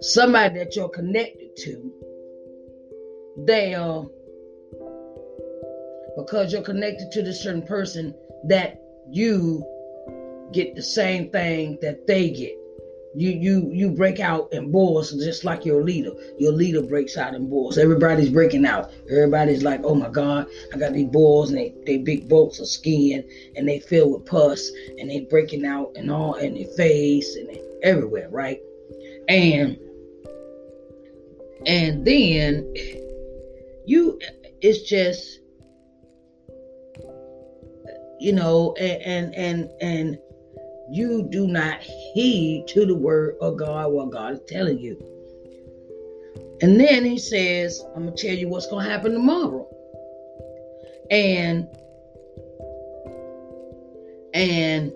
somebody 0.00 0.58
that 0.58 0.76
you're 0.76 0.88
connected 0.88 1.56
to 1.56 1.92
they 3.46 3.74
are 3.74 4.06
because 6.16 6.52
you're 6.52 6.62
connected 6.62 7.10
to 7.12 7.22
this 7.22 7.42
certain 7.42 7.62
person 7.62 8.14
that 8.44 8.80
you 9.10 9.64
get 10.52 10.74
the 10.74 10.82
same 10.82 11.30
thing 11.30 11.78
that 11.80 12.06
they 12.06 12.30
get 12.30 12.56
you 13.14 13.30
you 13.30 13.70
you 13.72 13.90
break 13.90 14.20
out 14.20 14.52
in 14.52 14.70
boils 14.70 15.12
just 15.12 15.44
like 15.44 15.64
your 15.64 15.82
leader. 15.82 16.12
Your 16.38 16.52
leader 16.52 16.82
breaks 16.82 17.16
out 17.16 17.34
in 17.34 17.48
boils. 17.48 17.78
Everybody's 17.78 18.30
breaking 18.30 18.66
out. 18.66 18.90
Everybody's 19.10 19.62
like, 19.62 19.80
oh 19.82 19.94
my 19.94 20.08
God, 20.08 20.46
I 20.72 20.78
got 20.78 20.92
these 20.92 21.08
boils 21.08 21.50
and 21.50 21.58
they, 21.58 21.74
they 21.86 21.98
big 21.98 22.28
bolts 22.28 22.60
of 22.60 22.68
skin 22.68 23.28
and 23.56 23.66
they 23.66 23.80
fill 23.80 24.12
with 24.12 24.26
pus 24.26 24.70
and 24.98 25.10
they 25.10 25.20
breaking 25.20 25.64
out 25.64 25.92
and 25.96 26.10
all 26.10 26.34
in 26.34 26.54
their 26.54 26.68
face 26.76 27.34
and 27.36 27.48
everywhere, 27.82 28.28
right? 28.30 28.60
And 29.28 29.78
and 31.66 32.04
then 32.04 32.72
you 33.86 34.18
it's 34.60 34.82
just 34.82 35.40
you 38.20 38.32
know 38.32 38.74
and 38.74 39.34
and 39.34 39.34
and, 39.34 39.70
and 39.80 40.18
you 40.90 41.28
do 41.30 41.46
not 41.46 41.80
heed 41.80 42.66
to 42.68 42.86
the 42.86 42.94
word 42.94 43.36
of 43.40 43.56
God, 43.56 43.92
what 43.92 44.10
God 44.10 44.34
is 44.34 44.40
telling 44.46 44.78
you. 44.78 44.96
And 46.60 46.80
then 46.80 47.04
he 47.04 47.18
says, 47.18 47.82
I'm 47.94 48.04
going 48.04 48.16
to 48.16 48.26
tell 48.26 48.36
you 48.36 48.48
what's 48.48 48.66
going 48.66 48.84
to 48.84 48.90
happen 48.90 49.12
tomorrow. 49.12 49.68
And, 51.10 51.68
and 54.34 54.92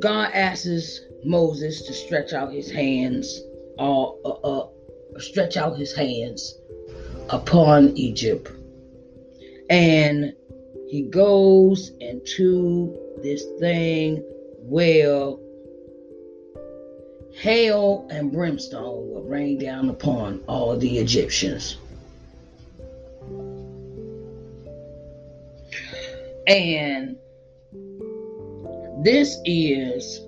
God 0.00 0.30
asks 0.32 1.00
Moses 1.24 1.82
to 1.82 1.92
stretch 1.92 2.32
out 2.32 2.52
his 2.52 2.70
hands, 2.70 3.40
uh, 3.78 4.10
uh, 4.10 4.28
uh, 4.28 4.68
stretch 5.18 5.56
out 5.56 5.76
his 5.76 5.94
hands 5.94 6.56
upon 7.28 7.96
Egypt. 7.96 8.50
And 9.68 10.34
he 10.88 11.02
goes 11.02 11.92
into 12.00 12.98
this 13.22 13.44
thing 13.58 14.24
where 14.58 15.34
hail 17.32 18.06
and 18.10 18.32
brimstone 18.32 19.10
will 19.10 19.22
rain 19.22 19.58
down 19.58 19.88
upon 19.90 20.42
all 20.46 20.76
the 20.76 20.98
Egyptians. 20.98 21.76
And 26.46 27.16
this 29.04 29.38
is 29.44 30.20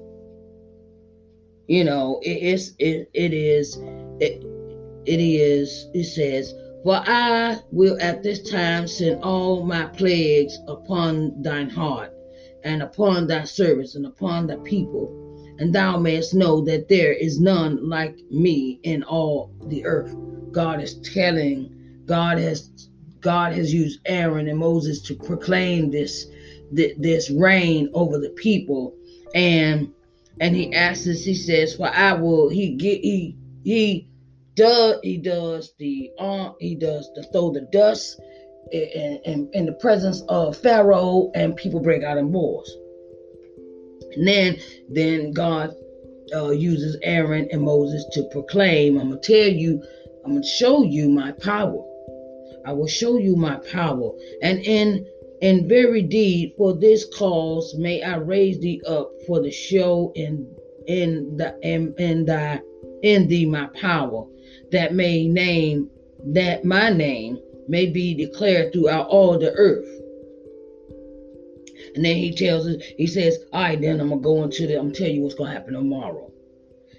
You 1.68 1.84
know, 1.84 2.20
it 2.22 2.42
is 2.42 2.74
it, 2.78 3.08
it 3.14 3.32
is 3.32 3.76
it, 4.20 4.44
it 5.06 5.20
is 5.20 5.86
it 5.94 6.04
says, 6.04 6.54
For 6.84 6.96
I 6.96 7.58
will 7.70 7.98
at 8.00 8.22
this 8.22 8.50
time 8.50 8.86
send 8.86 9.22
all 9.22 9.64
my 9.64 9.86
plagues 9.86 10.58
upon 10.68 11.42
thine 11.42 11.70
heart, 11.70 12.12
and 12.64 12.82
upon 12.82 13.26
thy 13.26 13.44
servants, 13.44 13.94
and 13.94 14.06
upon 14.06 14.46
thy 14.46 14.56
people, 14.56 15.10
and 15.58 15.74
thou 15.74 15.98
mayest 15.98 16.34
know 16.34 16.60
that 16.64 16.88
there 16.88 17.12
is 17.12 17.40
none 17.40 17.88
like 17.88 18.18
me 18.30 18.80
in 18.82 19.02
all 19.02 19.50
the 19.66 19.84
earth. 19.84 20.14
God 20.52 20.82
is 20.82 20.94
telling, 21.00 22.02
God 22.06 22.38
has 22.38 22.70
God 23.20 23.52
has 23.52 23.72
used 23.72 24.00
Aaron 24.06 24.48
and 24.48 24.58
Moses 24.58 25.00
to 25.02 25.14
proclaim 25.14 25.90
this 25.90 26.26
this 26.72 27.30
reign 27.30 27.90
over 27.94 28.18
the 28.18 28.30
people, 28.30 28.94
and 29.34 29.92
and 30.40 30.56
he 30.56 30.74
asks 30.74 31.06
us, 31.06 31.24
he 31.24 31.34
says, 31.34 31.74
"For 31.74 31.88
I 31.88 32.14
will." 32.14 32.48
He 32.48 32.74
get 32.74 33.00
he 33.00 33.36
he 33.64 34.08
does 34.54 34.98
he 35.02 35.18
does 35.18 35.74
the 35.78 36.10
uh, 36.18 36.52
he 36.60 36.74
does 36.74 37.10
the 37.14 37.22
throw 37.24 37.52
the 37.52 37.62
dust 37.72 38.20
in, 38.72 39.20
in, 39.24 39.50
in 39.52 39.66
the 39.66 39.72
presence 39.72 40.22
of 40.28 40.56
Pharaoh, 40.56 41.30
and 41.34 41.56
people 41.56 41.80
break 41.80 42.02
out 42.02 42.18
in 42.18 42.32
wars. 42.32 42.74
And 44.14 44.26
then 44.26 44.58
then 44.90 45.32
God 45.32 45.74
uh, 46.34 46.50
uses 46.50 46.96
Aaron 47.02 47.48
and 47.50 47.62
Moses 47.62 48.04
to 48.12 48.24
proclaim, 48.30 48.98
"I'm 48.98 49.10
gonna 49.10 49.20
tell 49.20 49.48
you, 49.48 49.82
I'm 50.24 50.34
gonna 50.34 50.46
show 50.46 50.82
you 50.82 51.08
my 51.08 51.32
power." 51.32 51.88
I 52.64 52.72
will 52.72 52.86
show 52.86 53.18
you 53.18 53.36
my 53.36 53.56
power. 53.70 54.12
And 54.40 54.60
in 54.60 55.06
in 55.40 55.68
very 55.68 56.02
deed, 56.02 56.54
for 56.56 56.72
this 56.72 57.04
cause 57.16 57.74
may 57.76 58.02
I 58.02 58.16
raise 58.16 58.60
thee 58.60 58.80
up 58.86 59.10
for 59.26 59.40
the 59.40 59.50
show 59.50 60.12
in 60.14 60.46
in 60.86 61.36
the 61.36 61.58
in, 61.62 61.94
in 61.98 62.24
thy 62.24 62.60
in 63.02 63.26
thee 63.28 63.46
my 63.46 63.66
power, 63.80 64.26
that 64.70 64.94
may 64.94 65.26
name 65.26 65.90
that 66.26 66.64
my 66.64 66.90
name 66.90 67.38
may 67.68 67.86
be 67.86 68.14
declared 68.14 68.72
throughout 68.72 69.08
all 69.08 69.38
the 69.38 69.52
earth. 69.52 69.88
And 71.94 72.04
then 72.04 72.16
he 72.16 72.32
tells 72.32 72.66
us, 72.66 72.82
he 72.96 73.06
says, 73.06 73.38
All 73.52 73.60
right, 73.60 73.80
then 73.80 74.00
I'm 74.00 74.08
gonna 74.08 74.20
go 74.20 74.42
into 74.44 74.66
the 74.66 74.78
I'm 74.78 74.86
gonna 74.86 74.94
tell 74.94 75.08
you 75.08 75.22
what's 75.22 75.34
gonna 75.34 75.52
happen 75.52 75.74
tomorrow. 75.74 76.30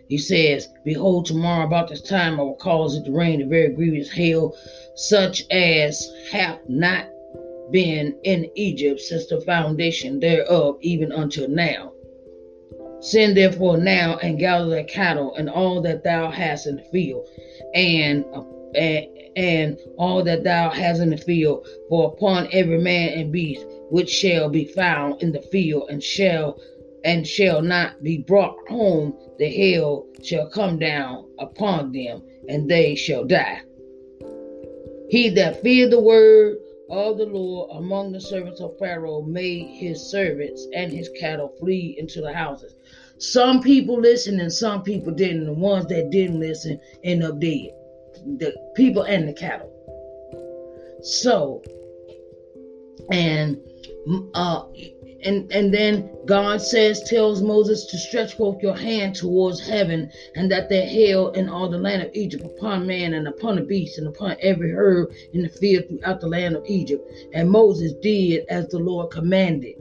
He 0.10 0.17
says, 0.17 0.67
Behold, 0.86 1.26
tomorrow 1.26 1.65
about 1.65 1.89
this 1.89 2.02
time 2.02 2.39
I 2.39 2.43
will 2.43 2.56
cause 2.56 2.95
it 2.95 3.06
to 3.06 3.12
rain 3.12 3.41
a 3.41 3.47
very 3.47 3.73
grievous 3.73 4.12
hail, 4.12 4.56
such 4.95 5.43
as 5.49 6.08
hath 6.32 6.60
not 6.67 7.08
been 7.71 8.15
in 8.23 8.49
Egypt 8.56 8.99
since 8.99 9.26
the 9.28 9.41
foundation 9.41 10.19
thereof, 10.19 10.78
even 10.82 11.12
until 11.12 11.47
now. 11.47 11.93
Send 12.99 13.36
therefore 13.36 13.78
now 13.78 14.17
and 14.17 14.39
gather 14.39 14.69
the 14.69 14.84
cattle 14.84 15.36
and 15.36 15.49
all 15.49 15.82
that 15.82 16.04
thou 16.04 16.30
hast 16.30 16.67
in 16.67 16.78
the 16.78 16.84
field, 16.84 17.28
and 17.73 18.23
uh, 18.34 18.43
and, 18.76 19.08
and 19.36 19.78
all 19.98 20.24
that 20.24 20.43
thou 20.43 20.69
hast 20.69 21.02
in 21.02 21.10
the 21.10 21.17
field, 21.17 21.67
for 21.89 22.13
upon 22.13 22.48
every 22.52 22.80
man 22.80 23.10
and 23.10 23.32
beast 23.32 23.65
which 23.89 24.10
shall 24.10 24.50
be 24.50 24.65
found 24.65 25.22
in 25.22 25.32
the 25.32 25.41
field 25.41 25.89
and 25.89 26.04
shall 26.04 26.60
and 27.04 27.28
shall 27.28 27.62
not 27.62 28.02
be 28.02 28.19
brought 28.19 28.56
home, 28.69 29.13
the 29.38 29.48
hail 29.48 30.08
shall 30.22 30.50
come 30.50 30.80
down 30.80 31.26
upon 31.38 31.91
them, 31.91 32.22
and 32.48 32.69
they 32.69 32.96
shall 32.96 33.26
die. 33.26 33.62
He 35.10 35.30
that 35.30 35.62
feared 35.62 35.91
the 35.91 36.00
word 36.00 36.58
of 36.89 37.17
the 37.17 37.26
Lord 37.26 37.72
among 37.74 38.12
the 38.12 38.22
servants 38.22 38.62
of 38.62 38.78
Pharaoh 38.80 39.22
made 39.22 39.67
his 39.67 40.02
servants 40.02 40.67
and 40.74 40.91
his 40.91 41.10
cattle 41.19 41.54
flee 41.60 41.96
into 42.00 42.22
the 42.22 42.34
houses. 42.34 42.76
Some 43.17 43.62
people 43.62 44.00
listened 44.00 44.41
and 44.41 44.52
some 44.52 44.84
people 44.84 45.13
didn't. 45.13 45.46
The 45.46 45.54
ones 45.54 45.88
that 45.88 46.10
didn't 46.10 46.39
listen 46.39 46.80
end 47.04 47.24
up 47.24 47.39
dead. 47.39 47.69
The 48.26 48.54
people 48.76 49.04
and 49.04 49.28
the 49.28 49.34
cattle. 49.34 49.70
So, 51.02 51.62
and 53.12 53.58
uh, 54.34 54.64
and 55.24 55.52
and 55.52 55.74
then 55.74 56.10
God 56.26 56.62
says 56.62 57.04
tells 57.10 57.42
Moses 57.42 57.86
to 57.88 57.98
stretch 57.98 58.36
forth 58.36 58.62
your 58.62 58.76
hand 58.76 59.16
towards 59.16 59.60
heaven, 59.60 60.10
and 60.36 60.52
that 60.52 60.70
there 60.70 60.86
hail 60.86 61.32
in 61.32 61.50
all 61.50 61.70
the 61.70 61.78
land 61.78 62.02
of 62.02 62.12
Egypt 62.14 62.44
upon 62.46 62.88
man 62.88 63.14
and 63.14 63.28
upon 63.28 63.56
the 63.56 63.62
beast 63.62 63.98
and 63.98 64.08
upon 64.08 64.38
every 64.42 64.72
herb 64.72 65.12
in 65.34 65.44
the 65.44 65.50
field 65.50 65.86
throughout 65.88 66.22
the 66.22 66.28
land 66.28 66.56
of 66.56 66.64
Egypt. 66.66 67.10
And 67.34 67.50
Moses 67.50 67.94
did 68.02 68.46
as 68.50 68.68
the 68.70 68.80
Lord 68.80 69.12
commanded. 69.12 69.76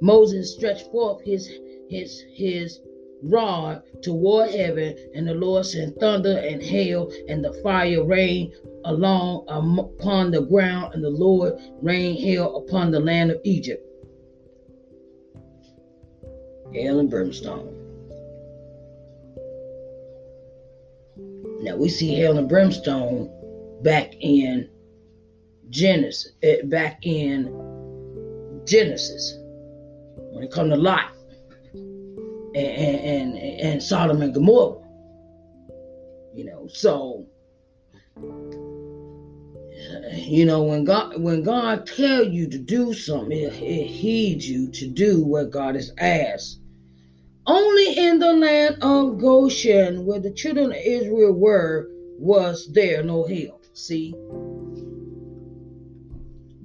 Moses 0.00 0.54
stretched 0.54 0.90
forth 0.90 1.22
his 1.22 1.48
his 1.88 2.24
his 2.34 2.80
rod 3.22 3.82
toward 4.02 4.50
heaven, 4.50 4.96
and 5.14 5.26
the 5.26 5.34
Lord 5.34 5.66
sent 5.66 5.98
thunder 6.00 6.38
and 6.38 6.62
hail 6.62 7.10
and 7.28 7.44
the 7.44 7.52
fire 7.62 8.04
rained 8.04 8.52
along 8.84 9.44
upon 9.48 10.30
the 10.30 10.42
ground, 10.42 10.94
and 10.94 11.04
the 11.04 11.10
Lord 11.10 11.54
rained 11.82 12.18
hail 12.18 12.56
upon 12.56 12.90
the 12.90 13.00
land 13.00 13.30
of 13.30 13.40
Egypt 13.44 13.86
hell 16.74 16.98
and 16.98 17.10
brimstone. 17.10 17.76
Now 21.62 21.76
we 21.76 21.88
see 21.88 22.14
hail 22.14 22.38
and 22.38 22.48
brimstone 22.48 23.30
back 23.82 24.14
in 24.20 24.68
Genesis, 25.68 26.32
eh, 26.42 26.62
back 26.64 27.06
in 27.06 28.62
Genesis 28.64 29.36
when 30.32 30.44
it 30.44 30.50
comes 30.50 30.70
to 30.72 30.76
Lot 30.76 31.12
and, 32.54 33.36
and, 33.36 33.82
Sodom 33.82 34.22
and 34.22 34.34
Gomorrah. 34.34 34.78
You 36.34 36.44
know, 36.44 36.68
so 36.68 37.26
you 40.12 40.44
know 40.44 40.62
when 40.62 40.84
god 40.84 41.20
when 41.20 41.42
god 41.42 41.86
tell 41.86 42.22
you 42.22 42.46
to 42.48 42.58
do 42.58 42.92
something 42.92 43.32
it, 43.32 43.54
it 43.54 43.86
heeds 43.86 44.48
you 44.48 44.70
to 44.70 44.86
do 44.86 45.24
what 45.24 45.50
god 45.50 45.74
has 45.74 45.90
asked 45.98 46.60
only 47.50 47.96
in 47.96 48.18
the 48.18 48.32
land 48.32 48.76
of 48.82 49.18
Goshen, 49.18 50.04
where 50.04 50.20
the 50.20 50.30
children 50.30 50.70
of 50.70 50.78
Israel 50.84 51.32
were, 51.32 51.88
was 52.18 52.68
there 52.72 53.02
no 53.02 53.24
help. 53.24 53.64
See? 53.72 54.14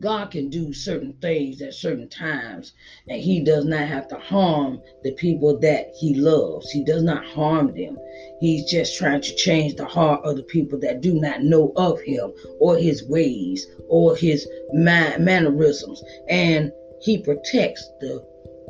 God 0.06 0.30
can 0.30 0.52
do 0.52 0.72
certain 0.72 1.14
things 1.14 1.64
at 1.64 1.74
certain 1.74 2.08
times, 2.08 2.74
and 3.08 3.20
He 3.20 3.44
does 3.44 3.66
not 3.66 3.88
have 3.88 4.08
to 4.10 4.18
harm 4.18 4.80
the 5.02 5.14
people 5.14 5.58
that 5.62 5.88
He 6.00 6.14
loves. 6.14 6.70
He 6.70 6.84
does 6.84 7.02
not 7.02 7.26
harm 7.26 7.74
them. 7.76 7.98
He's 8.40 8.70
just 8.70 9.00
trying 9.00 9.22
to 9.22 9.36
change 9.36 9.74
the 9.74 9.86
heart 9.86 10.22
of 10.24 10.36
the 10.36 10.44
people 10.44 10.78
that 10.82 11.02
do 11.02 11.20
not 11.20 11.42
know 11.42 11.74
of 11.76 12.00
Him 12.02 12.32
or 12.60 12.78
His 12.78 13.04
ways 13.10 13.66
or 13.90 14.16
His 14.16 14.48
mannerisms. 14.74 16.04
And 16.30 16.72
He 17.02 17.24
protects 17.24 17.84
the 18.00 18.24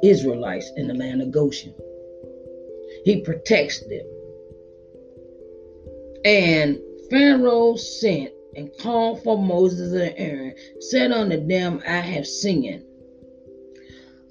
Israelites 0.04 0.72
in 0.78 0.88
the 0.88 0.94
land 0.94 1.22
of 1.22 1.32
Goshen. 1.32 1.76
He 3.04 3.20
protects 3.26 3.82
them. 3.82 4.06
And 6.24 6.80
Pharaoh 7.10 7.76
sent 7.76 8.32
and 8.56 8.72
called 8.80 9.24
for 9.24 9.38
Moses 9.38 9.94
and 9.94 10.14
Aaron, 10.18 10.54
said 10.80 11.12
unto 11.12 11.46
them, 11.46 11.82
I 11.86 12.00
have 12.00 12.26
sinned. 12.26 12.84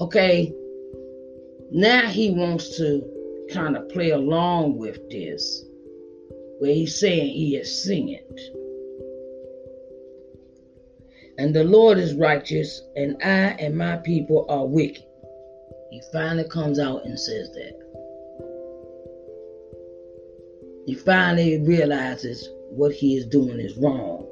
Okay, 0.00 0.52
now 1.70 2.08
he 2.08 2.30
wants 2.30 2.76
to 2.78 3.02
kind 3.52 3.76
of 3.76 3.88
play 3.90 4.10
along 4.10 4.78
with 4.78 5.08
this, 5.10 5.64
where 6.58 6.72
he's 6.72 6.98
saying 6.98 7.32
he 7.32 7.54
has 7.54 7.84
sinned. 7.84 8.40
And 11.36 11.54
the 11.54 11.64
Lord 11.64 11.98
is 11.98 12.14
righteous, 12.14 12.80
and 12.96 13.16
I 13.22 13.56
and 13.58 13.76
my 13.76 13.96
people 13.96 14.46
are 14.48 14.66
wicked. 14.66 15.04
He 15.90 16.00
finally 16.12 16.48
comes 16.48 16.78
out 16.78 17.04
and 17.04 17.18
says 17.18 17.50
that. 17.52 17.80
He 20.86 20.94
finally 20.94 21.58
realizes 21.58 22.48
what 22.76 22.92
he 22.92 23.16
is 23.16 23.26
doing 23.26 23.60
is 23.60 23.76
wrong. 23.76 24.26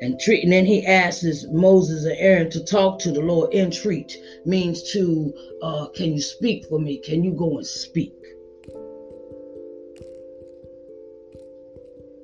And, 0.00 0.18
treat, 0.20 0.44
and 0.44 0.52
then 0.52 0.64
he 0.64 0.86
asks 0.86 1.44
Moses 1.50 2.04
and 2.04 2.16
Aaron 2.18 2.50
to 2.50 2.64
talk 2.64 3.00
to 3.00 3.10
the 3.10 3.20
Lord. 3.20 3.52
Entreat 3.52 4.16
means 4.44 4.92
to, 4.92 5.32
uh, 5.60 5.86
can 5.88 6.12
you 6.14 6.20
speak 6.20 6.66
for 6.66 6.78
me? 6.78 6.98
Can 6.98 7.24
you 7.24 7.32
go 7.32 7.56
and 7.56 7.66
speak? 7.66 8.14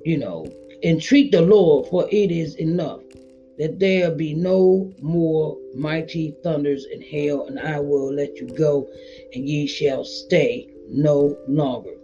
You 0.05 0.17
know, 0.19 0.45
entreat 0.83 1.31
the 1.31 1.41
Lord, 1.41 1.87
for 1.87 2.07
it 2.09 2.31
is 2.31 2.55
enough 2.55 3.01
that 3.57 3.79
there 3.79 4.11
be 4.11 4.33
no 4.33 4.93
more 5.01 5.57
mighty 5.73 6.35
thunders 6.43 6.85
in 6.85 7.01
hell, 7.01 7.47
and 7.47 7.59
I 7.59 7.79
will 7.79 8.13
let 8.13 8.37
you 8.37 8.47
go, 8.47 8.87
and 9.33 9.47
ye 9.47 9.65
shall 9.67 10.05
stay 10.05 10.69
no 10.87 11.37
longer. 11.47 11.95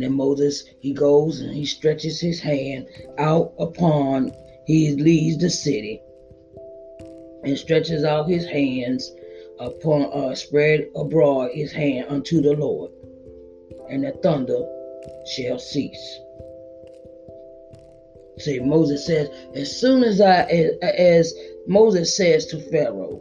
Then 0.00 0.14
Moses, 0.14 0.64
he 0.78 0.94
goes 0.94 1.40
and 1.40 1.54
he 1.54 1.66
stretches 1.66 2.18
his 2.18 2.40
hand 2.40 2.86
out 3.18 3.52
upon, 3.58 4.32
he 4.64 4.92
leaves 4.96 5.36
the 5.36 5.50
city 5.50 6.00
and 7.44 7.58
stretches 7.58 8.02
out 8.02 8.26
his 8.26 8.46
hands 8.46 9.12
upon 9.58 10.04
uh, 10.04 10.34
spread 10.34 10.88
abroad 10.96 11.50
his 11.52 11.70
hand 11.70 12.06
unto 12.08 12.40
the 12.40 12.54
Lord, 12.54 12.90
and 13.90 14.02
the 14.02 14.12
thunder 14.22 14.66
shall 15.34 15.58
cease. 15.58 16.18
See, 18.38 18.58
Moses 18.58 19.04
says, 19.04 19.28
as 19.54 19.78
soon 19.78 20.02
as 20.02 20.22
I, 20.22 20.44
as, 20.44 20.78
as 20.82 21.34
Moses 21.66 22.16
says 22.16 22.46
to 22.46 22.58
Pharaoh, 22.58 23.20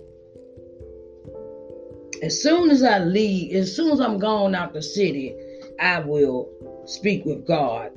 as 2.23 2.41
soon 2.41 2.71
as 2.71 2.83
I 2.83 2.99
leave, 2.99 3.53
as 3.53 3.75
soon 3.75 3.91
as 3.91 3.99
I'm 3.99 4.17
gone 4.17 4.55
out 4.55 4.73
the 4.73 4.81
city, 4.81 5.35
I 5.77 5.99
will 5.99 6.49
speak 6.89 7.23
with 7.23 7.45
God 7.45 7.91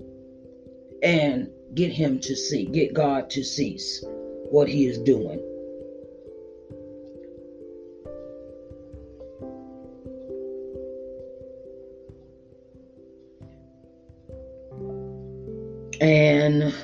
and 1.02 1.50
get 1.74 1.90
him 1.90 2.20
to 2.20 2.36
see, 2.36 2.66
get 2.66 2.92
God 2.92 3.30
to 3.30 3.42
cease 3.42 4.04
what 4.50 4.68
he 4.68 4.86
is 4.86 4.98
doing. 4.98 5.40
And 16.02 16.74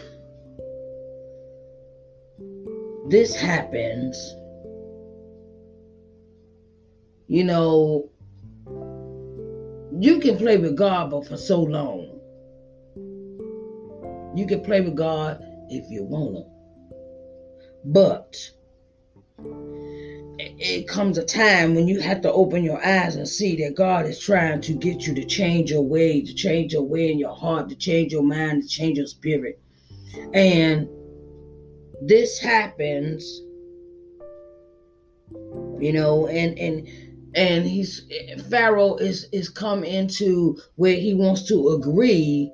this 3.11 3.35
happens, 3.35 4.17
you 7.27 7.45
know, 7.45 8.09
you 9.99 10.21
can 10.21 10.37
play 10.39 10.57
with 10.59 10.77
God, 10.77 11.11
but 11.11 11.27
for 11.27 11.37
so 11.37 11.61
long. 11.61 12.21
You 14.37 14.47
can 14.47 14.63
play 14.63 14.81
with 14.81 14.95
God 14.95 15.43
if 15.69 15.91
you 15.91 16.05
want 16.05 16.37
to. 16.37 16.45
But 17.85 18.37
it 20.39 20.87
comes 20.87 21.19
a 21.19 21.25
time 21.25 21.75
when 21.75 21.89
you 21.89 22.01
have 22.01 22.21
to 22.23 22.33
open 22.33 22.63
your 22.63 22.85
eyes 22.85 23.17
and 23.17 23.29
see 23.29 23.57
that 23.63 23.75
God 23.75 24.07
is 24.07 24.21
trying 24.21 24.61
to 24.63 24.73
get 24.73 25.07
you 25.07 25.15
to 25.15 25.25
change 25.25 25.71
your 25.71 25.83
way, 25.83 26.23
to 26.23 26.35
change 26.35 26.73
your 26.73 26.83
way 26.83 27.11
in 27.11 27.19
your 27.19 27.35
heart, 27.35 27.69
to 27.71 27.77
change 27.77 28.13
your 28.13 28.23
mind, 28.23 28.63
to 28.63 28.69
change 28.69 28.99
your 28.99 29.07
spirit. 29.07 29.61
And 30.33 30.89
this 32.03 32.39
happens, 32.39 33.25
you 35.81 35.93
know, 35.93 36.29
and 36.29 36.59
and 36.59 36.89
and 37.35 37.67
he's 37.67 38.03
Pharaoh 38.49 38.97
is 38.97 39.29
is 39.33 39.49
come 39.49 39.85
into 39.85 40.59
where 40.77 40.97
he 40.97 41.15
wants 41.15 41.47
to 41.49 41.69
agree, 41.71 42.53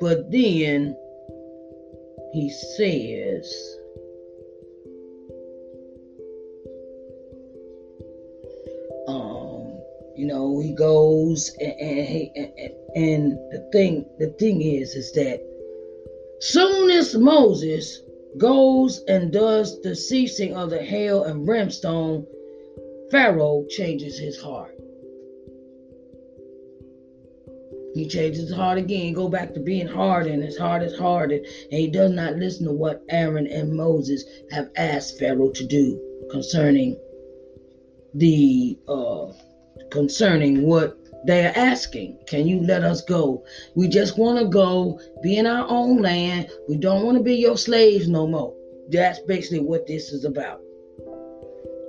but 0.00 0.30
then 0.30 0.96
he 2.32 2.50
says 2.76 3.76
um 9.06 9.78
you 10.16 10.26
know 10.26 10.60
he 10.60 10.74
goes 10.74 11.50
and 11.60 11.72
and, 11.80 12.52
and, 12.56 12.72
and 12.94 13.32
the 13.52 13.68
thing 13.72 14.06
the 14.18 14.28
thing 14.38 14.62
is 14.62 14.94
is 14.94 15.12
that 15.12 15.40
soon 16.40 16.90
as 16.90 17.14
Moses 17.14 18.00
goes 18.38 19.02
and 19.08 19.32
does 19.32 19.80
the 19.82 19.94
ceasing 19.94 20.56
of 20.56 20.70
the 20.70 20.82
hail 20.82 21.24
and 21.24 21.44
brimstone, 21.44 22.26
Pharaoh 23.12 23.66
changes 23.68 24.18
his 24.18 24.40
heart. 24.40 24.74
He 27.92 28.08
changes 28.08 28.48
his 28.48 28.52
heart 28.56 28.78
again, 28.78 29.12
go 29.12 29.28
back 29.28 29.52
to 29.52 29.60
being 29.60 29.86
hard, 29.86 30.26
and 30.26 30.42
his 30.42 30.56
heart 30.56 30.82
is 30.82 30.96
hardened, 30.98 31.44
and 31.70 31.78
he 31.78 31.88
does 31.88 32.10
not 32.10 32.36
listen 32.36 32.64
to 32.66 32.72
what 32.72 33.04
Aaron 33.10 33.46
and 33.46 33.74
Moses 33.74 34.24
have 34.50 34.70
asked 34.76 35.18
Pharaoh 35.18 35.50
to 35.50 35.66
do 35.66 36.00
concerning 36.30 36.98
the 38.14 38.78
uh 38.88 39.26
concerning 39.90 40.62
what 40.62 40.96
they 41.26 41.44
are 41.44 41.52
asking, 41.54 42.18
can 42.26 42.46
you 42.46 42.62
let 42.62 42.82
us 42.82 43.02
go? 43.02 43.44
We 43.74 43.88
just 43.88 44.16
want 44.16 44.38
to 44.38 44.46
go, 44.46 44.98
be 45.22 45.36
in 45.36 45.46
our 45.46 45.68
own 45.68 46.00
land. 46.00 46.50
We 46.66 46.78
don't 46.78 47.04
want 47.04 47.18
to 47.18 47.22
be 47.22 47.34
your 47.34 47.58
slaves 47.58 48.08
no 48.08 48.26
more. 48.26 48.54
That's 48.88 49.20
basically 49.20 49.60
what 49.60 49.86
this 49.86 50.12
is 50.12 50.24
about. 50.24 50.62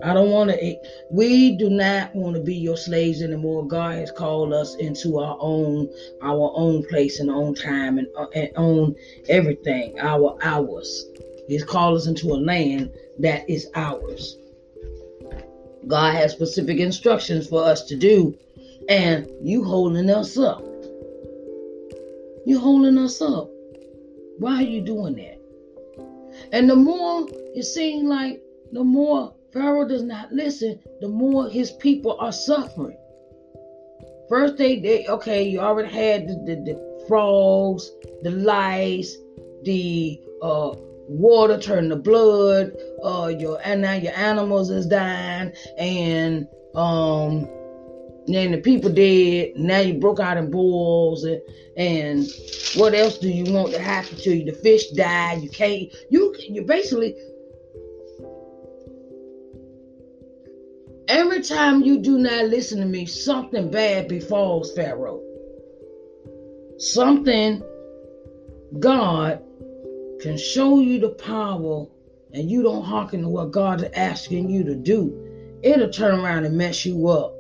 I 0.04 0.13
don't 0.13 0.32
want 0.32 0.50
to, 0.50 0.76
we 1.10 1.56
do 1.56 1.70
not 1.70 2.13
want 2.13 2.36
to 2.36 2.42
be 2.42 2.56
your 2.56 2.76
slaves 2.76 3.22
anymore. 3.22 3.66
God 3.66 3.96
has 3.96 4.12
called 4.12 4.52
us 4.52 4.76
into 4.76 5.18
our 5.18 5.38
own, 5.39 5.89
our 6.22 6.52
own 6.56 6.86
place 6.88 7.22
and 7.22 7.30
own 7.30 7.56
time 7.56 7.98
and, 7.98 8.08
uh, 8.18 8.28
and 8.36 8.50
own 8.58 8.96
everything, 9.30 9.98
our 10.02 10.38
ours. 10.44 11.06
He's 11.48 11.63
called 11.63 11.98
us 11.98 12.08
into 12.08 12.28
a 12.34 12.36
land 12.36 12.92
that 13.20 13.50
is 13.50 13.70
ours. 13.76 14.38
God 15.88 16.16
has 16.16 16.34
specific 16.34 16.80
instructions 16.80 17.48
for 17.48 17.63
us 17.63 17.86
to 17.86 17.96
do 17.96 18.38
and 18.89 19.30
you 19.42 19.63
holding 19.63 20.10
us 20.10 20.38
up. 20.38 20.62
You 22.46 22.60
holding 22.60 22.98
us 22.98 23.22
up. 23.22 23.50
Why 24.39 24.56
are 24.56 24.63
you 24.63 24.82
doing 24.82 25.16
that? 25.16 25.39
And 26.52 26.70
the 26.70 26.76
more 26.76 27.26
it 27.30 27.63
seems 27.63 28.04
like 28.04 28.42
the 28.74 28.84
more 28.84 29.34
Pharaoh 29.54 29.88
does 29.88 30.04
not 30.04 30.32
listen, 30.32 30.80
the 31.00 31.08
more 31.08 31.48
his 31.48 31.72
people 31.72 32.18
are 32.20 32.32
suffering. 32.32 32.98
First, 34.28 34.58
they, 34.58 34.80
they 34.80 35.06
okay, 35.08 35.44
you 35.44 35.60
already 35.60 35.94
had 35.94 36.28
the, 36.28 36.34
the, 36.34 36.56
the 36.56 37.06
frogs, 37.08 37.92
the 38.24 38.32
lice, 38.32 39.16
the 39.63 40.20
uh, 40.42 40.72
water 41.08 41.60
turn 41.60 41.89
to 41.89 41.96
blood, 41.96 42.72
uh, 43.04 43.28
your 43.38 43.60
and 43.63 43.82
now 43.82 43.94
your 43.94 44.13
animals 44.13 44.72
is 44.72 44.88
dying, 44.88 45.54
and 45.78 46.48
um, 46.74 47.48
then 48.26 48.52
the 48.52 48.62
people 48.63 48.89
dead. 48.89 49.52
Now 49.56 49.82
you 49.82 49.96
broke 50.00 50.20
out 50.20 50.38
in 50.38 50.50
boils, 50.50 51.26
and, 51.26 51.42
and 51.78 52.28
what 52.76 52.96
else 52.96 53.18
do 53.20 53.30
you 53.30 53.54
want 53.54 53.72
to 53.74 53.80
happen 53.80 54.18
to 54.18 54.36
you? 54.36 54.46
The 54.46 54.58
fish 54.58 54.89
died. 54.92 55.44
You 55.44 55.50
can't. 55.50 55.94
You 56.10 56.34
you 56.39 56.63
basically 56.63 57.16
every 61.08 61.42
time 61.42 61.84
you 61.84 62.00
do 62.00 62.18
not 62.18 62.46
listen 62.46 62.80
to 62.80 62.86
me, 62.86 63.06
something 63.06 63.72
bad 63.72 64.08
befalls 64.08 64.74
Pharaoh. 64.74 65.22
Something 66.78 67.63
God 68.80 69.42
can 70.22 70.38
show 70.38 70.80
you 70.80 71.00
the 71.00 71.10
power, 71.10 71.86
and 72.34 72.50
you 72.50 72.63
don't 72.63 72.84
hearken 72.84 73.22
to 73.22 73.30
what 73.30 73.52
God 73.52 73.84
is 73.84 73.92
asking 73.94 74.50
you 74.50 74.63
to 74.63 74.76
do. 74.76 75.60
It'll 75.62 75.89
turn 75.89 76.20
around 76.20 76.46
and 76.46 76.58
mess 76.58 76.86
you 76.86 77.08
up 77.08 77.36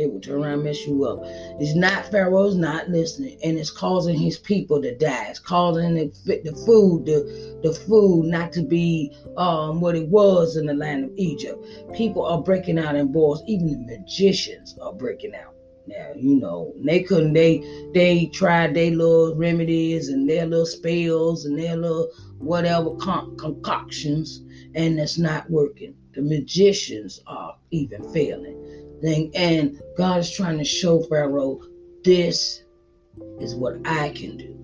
it 0.00 0.12
will 0.12 0.20
turn 0.20 0.42
around 0.42 0.54
and 0.54 0.64
mess 0.64 0.86
you 0.86 1.04
up. 1.04 1.20
It's 1.60 1.74
not 1.74 2.10
Pharaoh's 2.10 2.56
not 2.56 2.88
listening, 2.88 3.38
and 3.44 3.58
it's 3.58 3.70
causing 3.70 4.16
his 4.16 4.38
people 4.38 4.80
to 4.82 4.96
die. 4.96 5.26
It's 5.28 5.38
causing 5.38 5.94
the, 5.94 6.12
the 6.44 6.52
food, 6.66 7.06
the 7.06 7.60
the 7.62 7.72
food 7.72 8.26
not 8.26 8.52
to 8.52 8.62
be 8.62 9.12
um, 9.36 9.80
what 9.80 9.96
it 9.96 10.08
was 10.08 10.56
in 10.56 10.66
the 10.66 10.74
land 10.74 11.04
of 11.04 11.10
Egypt. 11.16 11.64
People 11.94 12.24
are 12.24 12.42
breaking 12.42 12.78
out 12.78 12.96
in 12.96 13.12
boils. 13.12 13.42
Even 13.46 13.86
the 13.86 13.98
magicians 13.98 14.76
are 14.80 14.92
breaking 14.92 15.34
out. 15.34 15.54
Now 15.86 16.12
you 16.14 16.36
know 16.36 16.72
they 16.84 17.02
couldn't. 17.02 17.32
They 17.32 17.58
they 17.94 18.26
tried 18.26 18.74
their 18.74 18.90
little 18.92 19.34
remedies 19.34 20.08
and 20.08 20.28
their 20.28 20.46
little 20.46 20.66
spells 20.66 21.44
and 21.44 21.58
their 21.58 21.76
little 21.76 22.10
whatever 22.38 22.94
con- 22.96 23.36
concoctions, 23.36 24.40
and 24.74 24.98
it's 24.98 25.18
not 25.18 25.50
working. 25.50 25.94
The 26.14 26.22
magicians 26.22 27.20
are 27.26 27.56
even 27.70 28.02
failing 28.12 28.56
thing. 29.00 29.32
And 29.34 29.80
God 29.96 30.20
is 30.20 30.30
trying 30.30 30.58
to 30.58 30.64
show 30.64 31.02
Pharaoh, 31.02 31.60
this 32.04 32.62
is 33.40 33.54
what 33.54 33.76
I 33.84 34.10
can 34.10 34.36
do. 34.36 34.56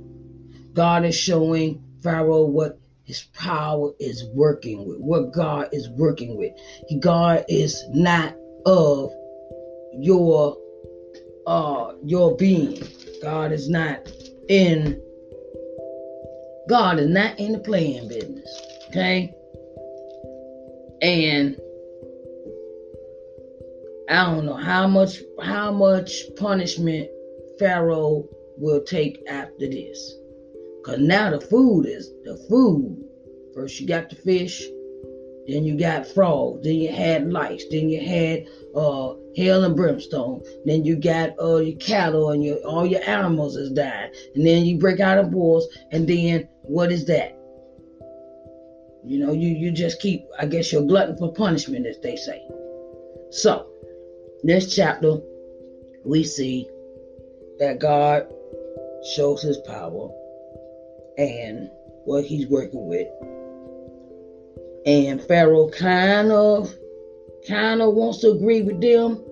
God 0.73 1.05
is 1.05 1.17
showing 1.17 1.83
Pharaoh 2.03 2.45
what 2.45 2.79
his 3.05 3.23
power 3.35 3.93
is 4.01 4.25
working 4.35 4.87
with, 4.87 4.99
what 4.99 5.33
God 5.33 5.69
is 5.73 5.89
working 5.91 6.37
with. 6.37 6.53
God 7.01 7.45
is 7.49 7.85
not 7.91 8.35
of 8.67 9.13
your 9.93 10.59
uh 11.47 11.93
your 12.05 12.37
being. 12.37 12.83
God 13.23 13.53
is 13.53 13.69
not 13.69 14.01
in 14.49 15.01
God 16.69 16.99
is 16.99 17.09
not 17.09 17.39
in 17.39 17.53
the 17.53 17.59
playing 17.61 18.09
business. 18.09 18.61
Okay? 18.89 19.33
And 21.01 21.57
I 24.09 24.25
don't 24.27 24.47
know 24.47 24.55
how 24.55 24.87
much 24.87 25.23
how 25.43 25.73
much 25.73 26.23
punishment 26.37 27.09
Pharaoh 27.59 28.29
will 28.57 28.83
take 28.83 29.23
after 29.29 29.69
this. 29.69 30.15
Cause 30.85 30.99
now 30.99 31.31
the 31.31 31.41
food 31.41 31.87
is 31.87 32.13
the 32.25 32.37
food. 32.49 33.03
First 33.53 33.81
you 33.81 33.87
got 33.89 34.09
the 34.09 34.15
fish, 34.17 34.63
then 35.49 35.65
you 35.65 35.77
got 35.77 36.07
frogs, 36.07 36.63
then 36.63 36.77
you 36.77 36.93
had 36.93 37.33
lice, 37.33 37.65
then 37.71 37.89
you 37.89 38.01
had 38.01 38.47
uh 38.77 39.15
hail 39.35 39.65
and 39.65 39.75
brimstone, 39.75 40.43
then 40.65 40.85
you 40.85 40.95
got 40.95 41.31
uh 41.41 41.57
your 41.57 41.77
cattle 41.79 42.31
and 42.31 42.45
your 42.45 42.59
all 42.59 42.87
your 42.87 43.03
animals 43.09 43.57
is 43.57 43.73
dying, 43.73 44.13
and 44.37 44.47
then 44.47 44.65
you 44.65 44.79
break 44.79 45.01
out 45.01 45.19
of 45.19 45.33
boils, 45.33 45.67
and 45.91 46.07
then 46.07 46.49
what 46.63 46.93
is 46.93 47.07
that? 47.07 47.33
You 49.05 49.19
know, 49.19 49.33
you 49.33 49.49
you 49.49 49.73
just 49.73 50.01
keep 50.01 50.27
I 50.39 50.47
guess 50.47 50.71
you're 50.73 50.83
glutton 50.87 51.17
for 51.17 51.33
punishment 51.33 51.87
as 51.87 51.99
they 51.99 52.15
say. 52.15 52.41
So, 53.31 53.69
this 54.43 54.75
chapter, 54.75 55.19
we 56.05 56.25
see 56.25 56.69
that 57.59 57.79
God 57.79 58.27
shows 59.15 59.43
his 59.43 59.59
power 59.59 60.11
and 61.19 61.71
what 62.05 62.25
he's 62.25 62.47
working 62.47 62.87
with. 62.87 63.09
And 64.87 65.21
Pharaoh 65.23 65.69
kind 65.69 66.31
of 66.31 66.73
kind 67.49 67.81
of 67.83 67.95
wants 67.95 68.19
to 68.19 68.31
agree 68.31 68.63
with 68.63 68.81
them, 68.81 69.25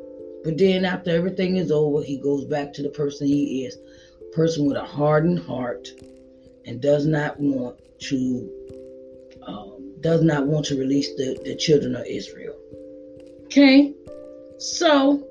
but 0.45 0.59
then 0.59 0.85
after 0.85 1.11
everything 1.11 1.57
is 1.57 1.71
over, 1.71 2.03
he 2.03 2.19
goes 2.19 2.45
back 2.45 2.73
to 2.75 2.83
the 2.83 2.88
person 2.88 3.27
he 3.27 3.64
is. 3.64 3.79
Person 4.33 4.67
with 4.67 4.77
a 4.77 4.85
hardened 4.85 5.38
heart 5.38 5.88
and 6.67 6.81
does 6.81 7.07
not 7.07 7.38
want 7.38 7.79
to 8.01 8.51
um, 9.47 9.95
does 10.01 10.23
not 10.23 10.47
want 10.47 10.67
to 10.67 10.77
release 10.77 11.14
the, 11.14 11.38
the 11.45 11.55
children 11.55 11.95
of 11.95 12.05
Israel. 12.07 12.57
Okay, 13.45 13.95
so 14.59 15.27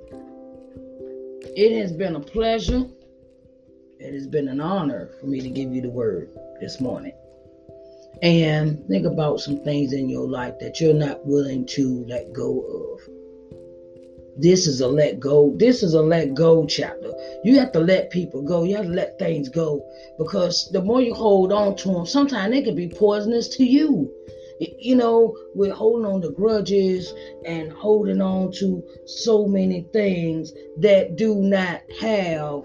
it 1.55 1.77
has 1.79 1.91
been 1.91 2.15
a 2.15 2.19
pleasure. 2.19 2.85
It 3.99 4.13
has 4.13 4.27
been 4.27 4.47
an 4.47 4.59
honor 4.59 5.09
for 5.19 5.27
me 5.27 5.39
to 5.41 5.49
give 5.49 5.73
you 5.73 5.81
the 5.81 5.89
word 5.89 6.29
this 6.59 6.81
morning. 6.81 7.13
And 8.21 8.85
think 8.87 9.05
about 9.05 9.39
some 9.39 9.63
things 9.63 9.93
in 9.93 10.09
your 10.09 10.27
life 10.27 10.55
that 10.59 10.79
you're 10.79 10.93
not 10.93 11.25
willing 11.25 11.65
to 11.67 12.05
let 12.07 12.31
go 12.33 12.59
of. 12.61 13.01
This 14.35 14.65
is 14.65 14.81
a 14.81 14.87
let 14.87 15.19
go. 15.19 15.53
This 15.57 15.83
is 15.83 15.93
a 15.93 16.01
let 16.01 16.33
go 16.33 16.65
chapter. 16.65 17.13
You 17.43 17.59
have 17.59 17.71
to 17.73 17.79
let 17.79 18.09
people 18.09 18.41
go. 18.41 18.63
You 18.63 18.75
have 18.77 18.85
to 18.85 18.91
let 18.91 19.19
things 19.19 19.47
go 19.47 19.85
because 20.17 20.69
the 20.71 20.81
more 20.81 21.01
you 21.01 21.13
hold 21.13 21.51
on 21.51 21.75
to 21.77 21.89
them, 21.89 22.05
sometimes 22.05 22.51
they 22.51 22.63
can 22.63 22.75
be 22.75 22.87
poisonous 22.89 23.47
to 23.57 23.63
you. 23.63 24.11
You 24.79 24.95
know, 24.95 25.37
we're 25.55 25.73
holding 25.73 26.05
on 26.05 26.21
to 26.21 26.31
grudges 26.31 27.11
and 27.45 27.71
holding 27.71 28.21
on 28.21 28.51
to 28.53 28.83
so 29.05 29.47
many 29.47 29.87
things 29.93 30.51
that 30.79 31.15
do 31.15 31.35
not 31.35 31.81
have 31.99 32.63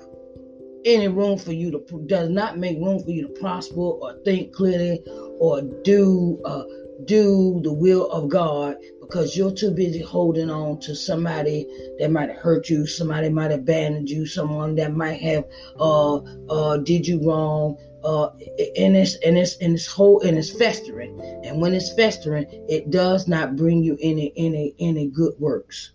any 0.85 1.09
room 1.09 1.39
for 1.39 1.53
you 1.53 1.71
to 1.71 2.05
does 2.07 2.29
not 2.29 2.59
make 2.59 2.79
room 2.79 3.03
for 3.03 3.11
you 3.11 3.23
to 3.23 3.41
prosper 3.41 3.81
or 3.81 4.15
think 4.25 4.53
clearly 4.53 5.03
or 5.39 5.61
do 5.83 6.41
uh, 6.45 6.63
do 7.05 7.61
the 7.63 7.73
will 7.73 8.11
of 8.11 8.29
God 8.29 8.77
because 9.01 9.37
you're 9.37 9.53
too 9.53 9.71
busy 9.71 10.01
holding 10.01 10.51
on 10.51 10.81
to 10.81 10.95
somebody 10.95 11.67
that 11.99 12.11
might 12.11 12.29
have 12.29 12.39
hurt 12.39 12.69
you, 12.69 12.87
somebody 12.87 13.29
might 13.29 13.51
have 13.51 13.61
abandoned 13.61 14.11
you, 14.11 14.27
someone 14.27 14.75
that 14.77 14.93
might 14.93 15.21
have 15.21 15.45
uh 15.79 16.17
uh 16.49 16.77
did 16.79 17.07
you 17.07 17.27
wrong. 17.27 17.77
Uh, 18.05 18.29
and 18.77 18.97
it's 18.97 19.17
and 19.25 19.37
it's 19.37 19.57
and 19.57 19.75
it's 19.75 19.87
whole 19.87 20.21
and 20.21 20.39
it's 20.39 20.51
festering, 20.51 21.21
and 21.45 21.61
when 21.61 21.75
it's 21.75 21.93
festering, 21.95 22.47
it 22.69 22.91
does 22.91 23.27
not 23.27 23.57
bring 23.57 23.83
you 23.83 23.99
any 24.01 24.33
any 24.37 24.75
any 24.79 25.09
good 25.09 25.35
works. 25.39 25.93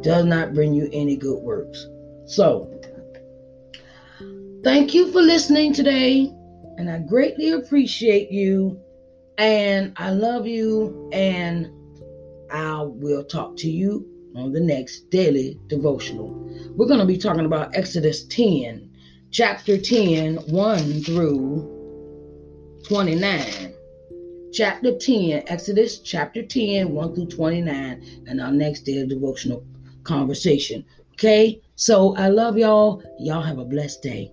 Does 0.00 0.24
not 0.24 0.54
bring 0.54 0.74
you 0.74 0.88
any 0.92 1.16
good 1.16 1.40
works. 1.40 1.86
So, 2.26 2.70
thank 4.62 4.94
you 4.94 5.10
for 5.10 5.20
listening 5.22 5.72
today, 5.72 6.32
and 6.78 6.88
I 6.88 6.98
greatly 6.98 7.50
appreciate 7.50 8.30
you, 8.30 8.80
and 9.36 9.92
I 9.96 10.10
love 10.10 10.46
you, 10.46 11.10
and 11.12 11.70
I 12.50 12.82
will 12.82 13.24
talk 13.24 13.56
to 13.58 13.70
you 13.70 14.08
on 14.36 14.52
the 14.52 14.60
next 14.60 15.10
daily 15.10 15.58
devotional. 15.66 16.28
We're 16.76 16.86
going 16.86 17.00
to 17.00 17.06
be 17.06 17.18
talking 17.18 17.44
about 17.44 17.76
Exodus 17.76 18.24
10, 18.26 18.90
chapter 19.34 19.76
10, 19.76 20.36
1 20.36 21.02
through 21.02 22.80
29. 22.86 23.74
Chapter 24.52 24.96
10, 24.96 25.42
Exodus 25.48 25.98
chapter 25.98 26.46
10, 26.46 26.94
1 26.94 27.14
through 27.16 27.26
29, 27.26 28.24
and 28.28 28.40
our 28.40 28.52
next 28.52 28.82
day 28.82 28.98
of 28.98 29.08
devotional 29.08 29.66
conversation. 30.04 30.84
Okay? 31.14 31.60
So 31.74 32.14
I 32.14 32.28
love 32.28 32.56
y'all. 32.56 33.02
Y'all 33.18 33.42
have 33.42 33.58
a 33.58 33.64
blessed 33.64 34.02
day. 34.02 34.32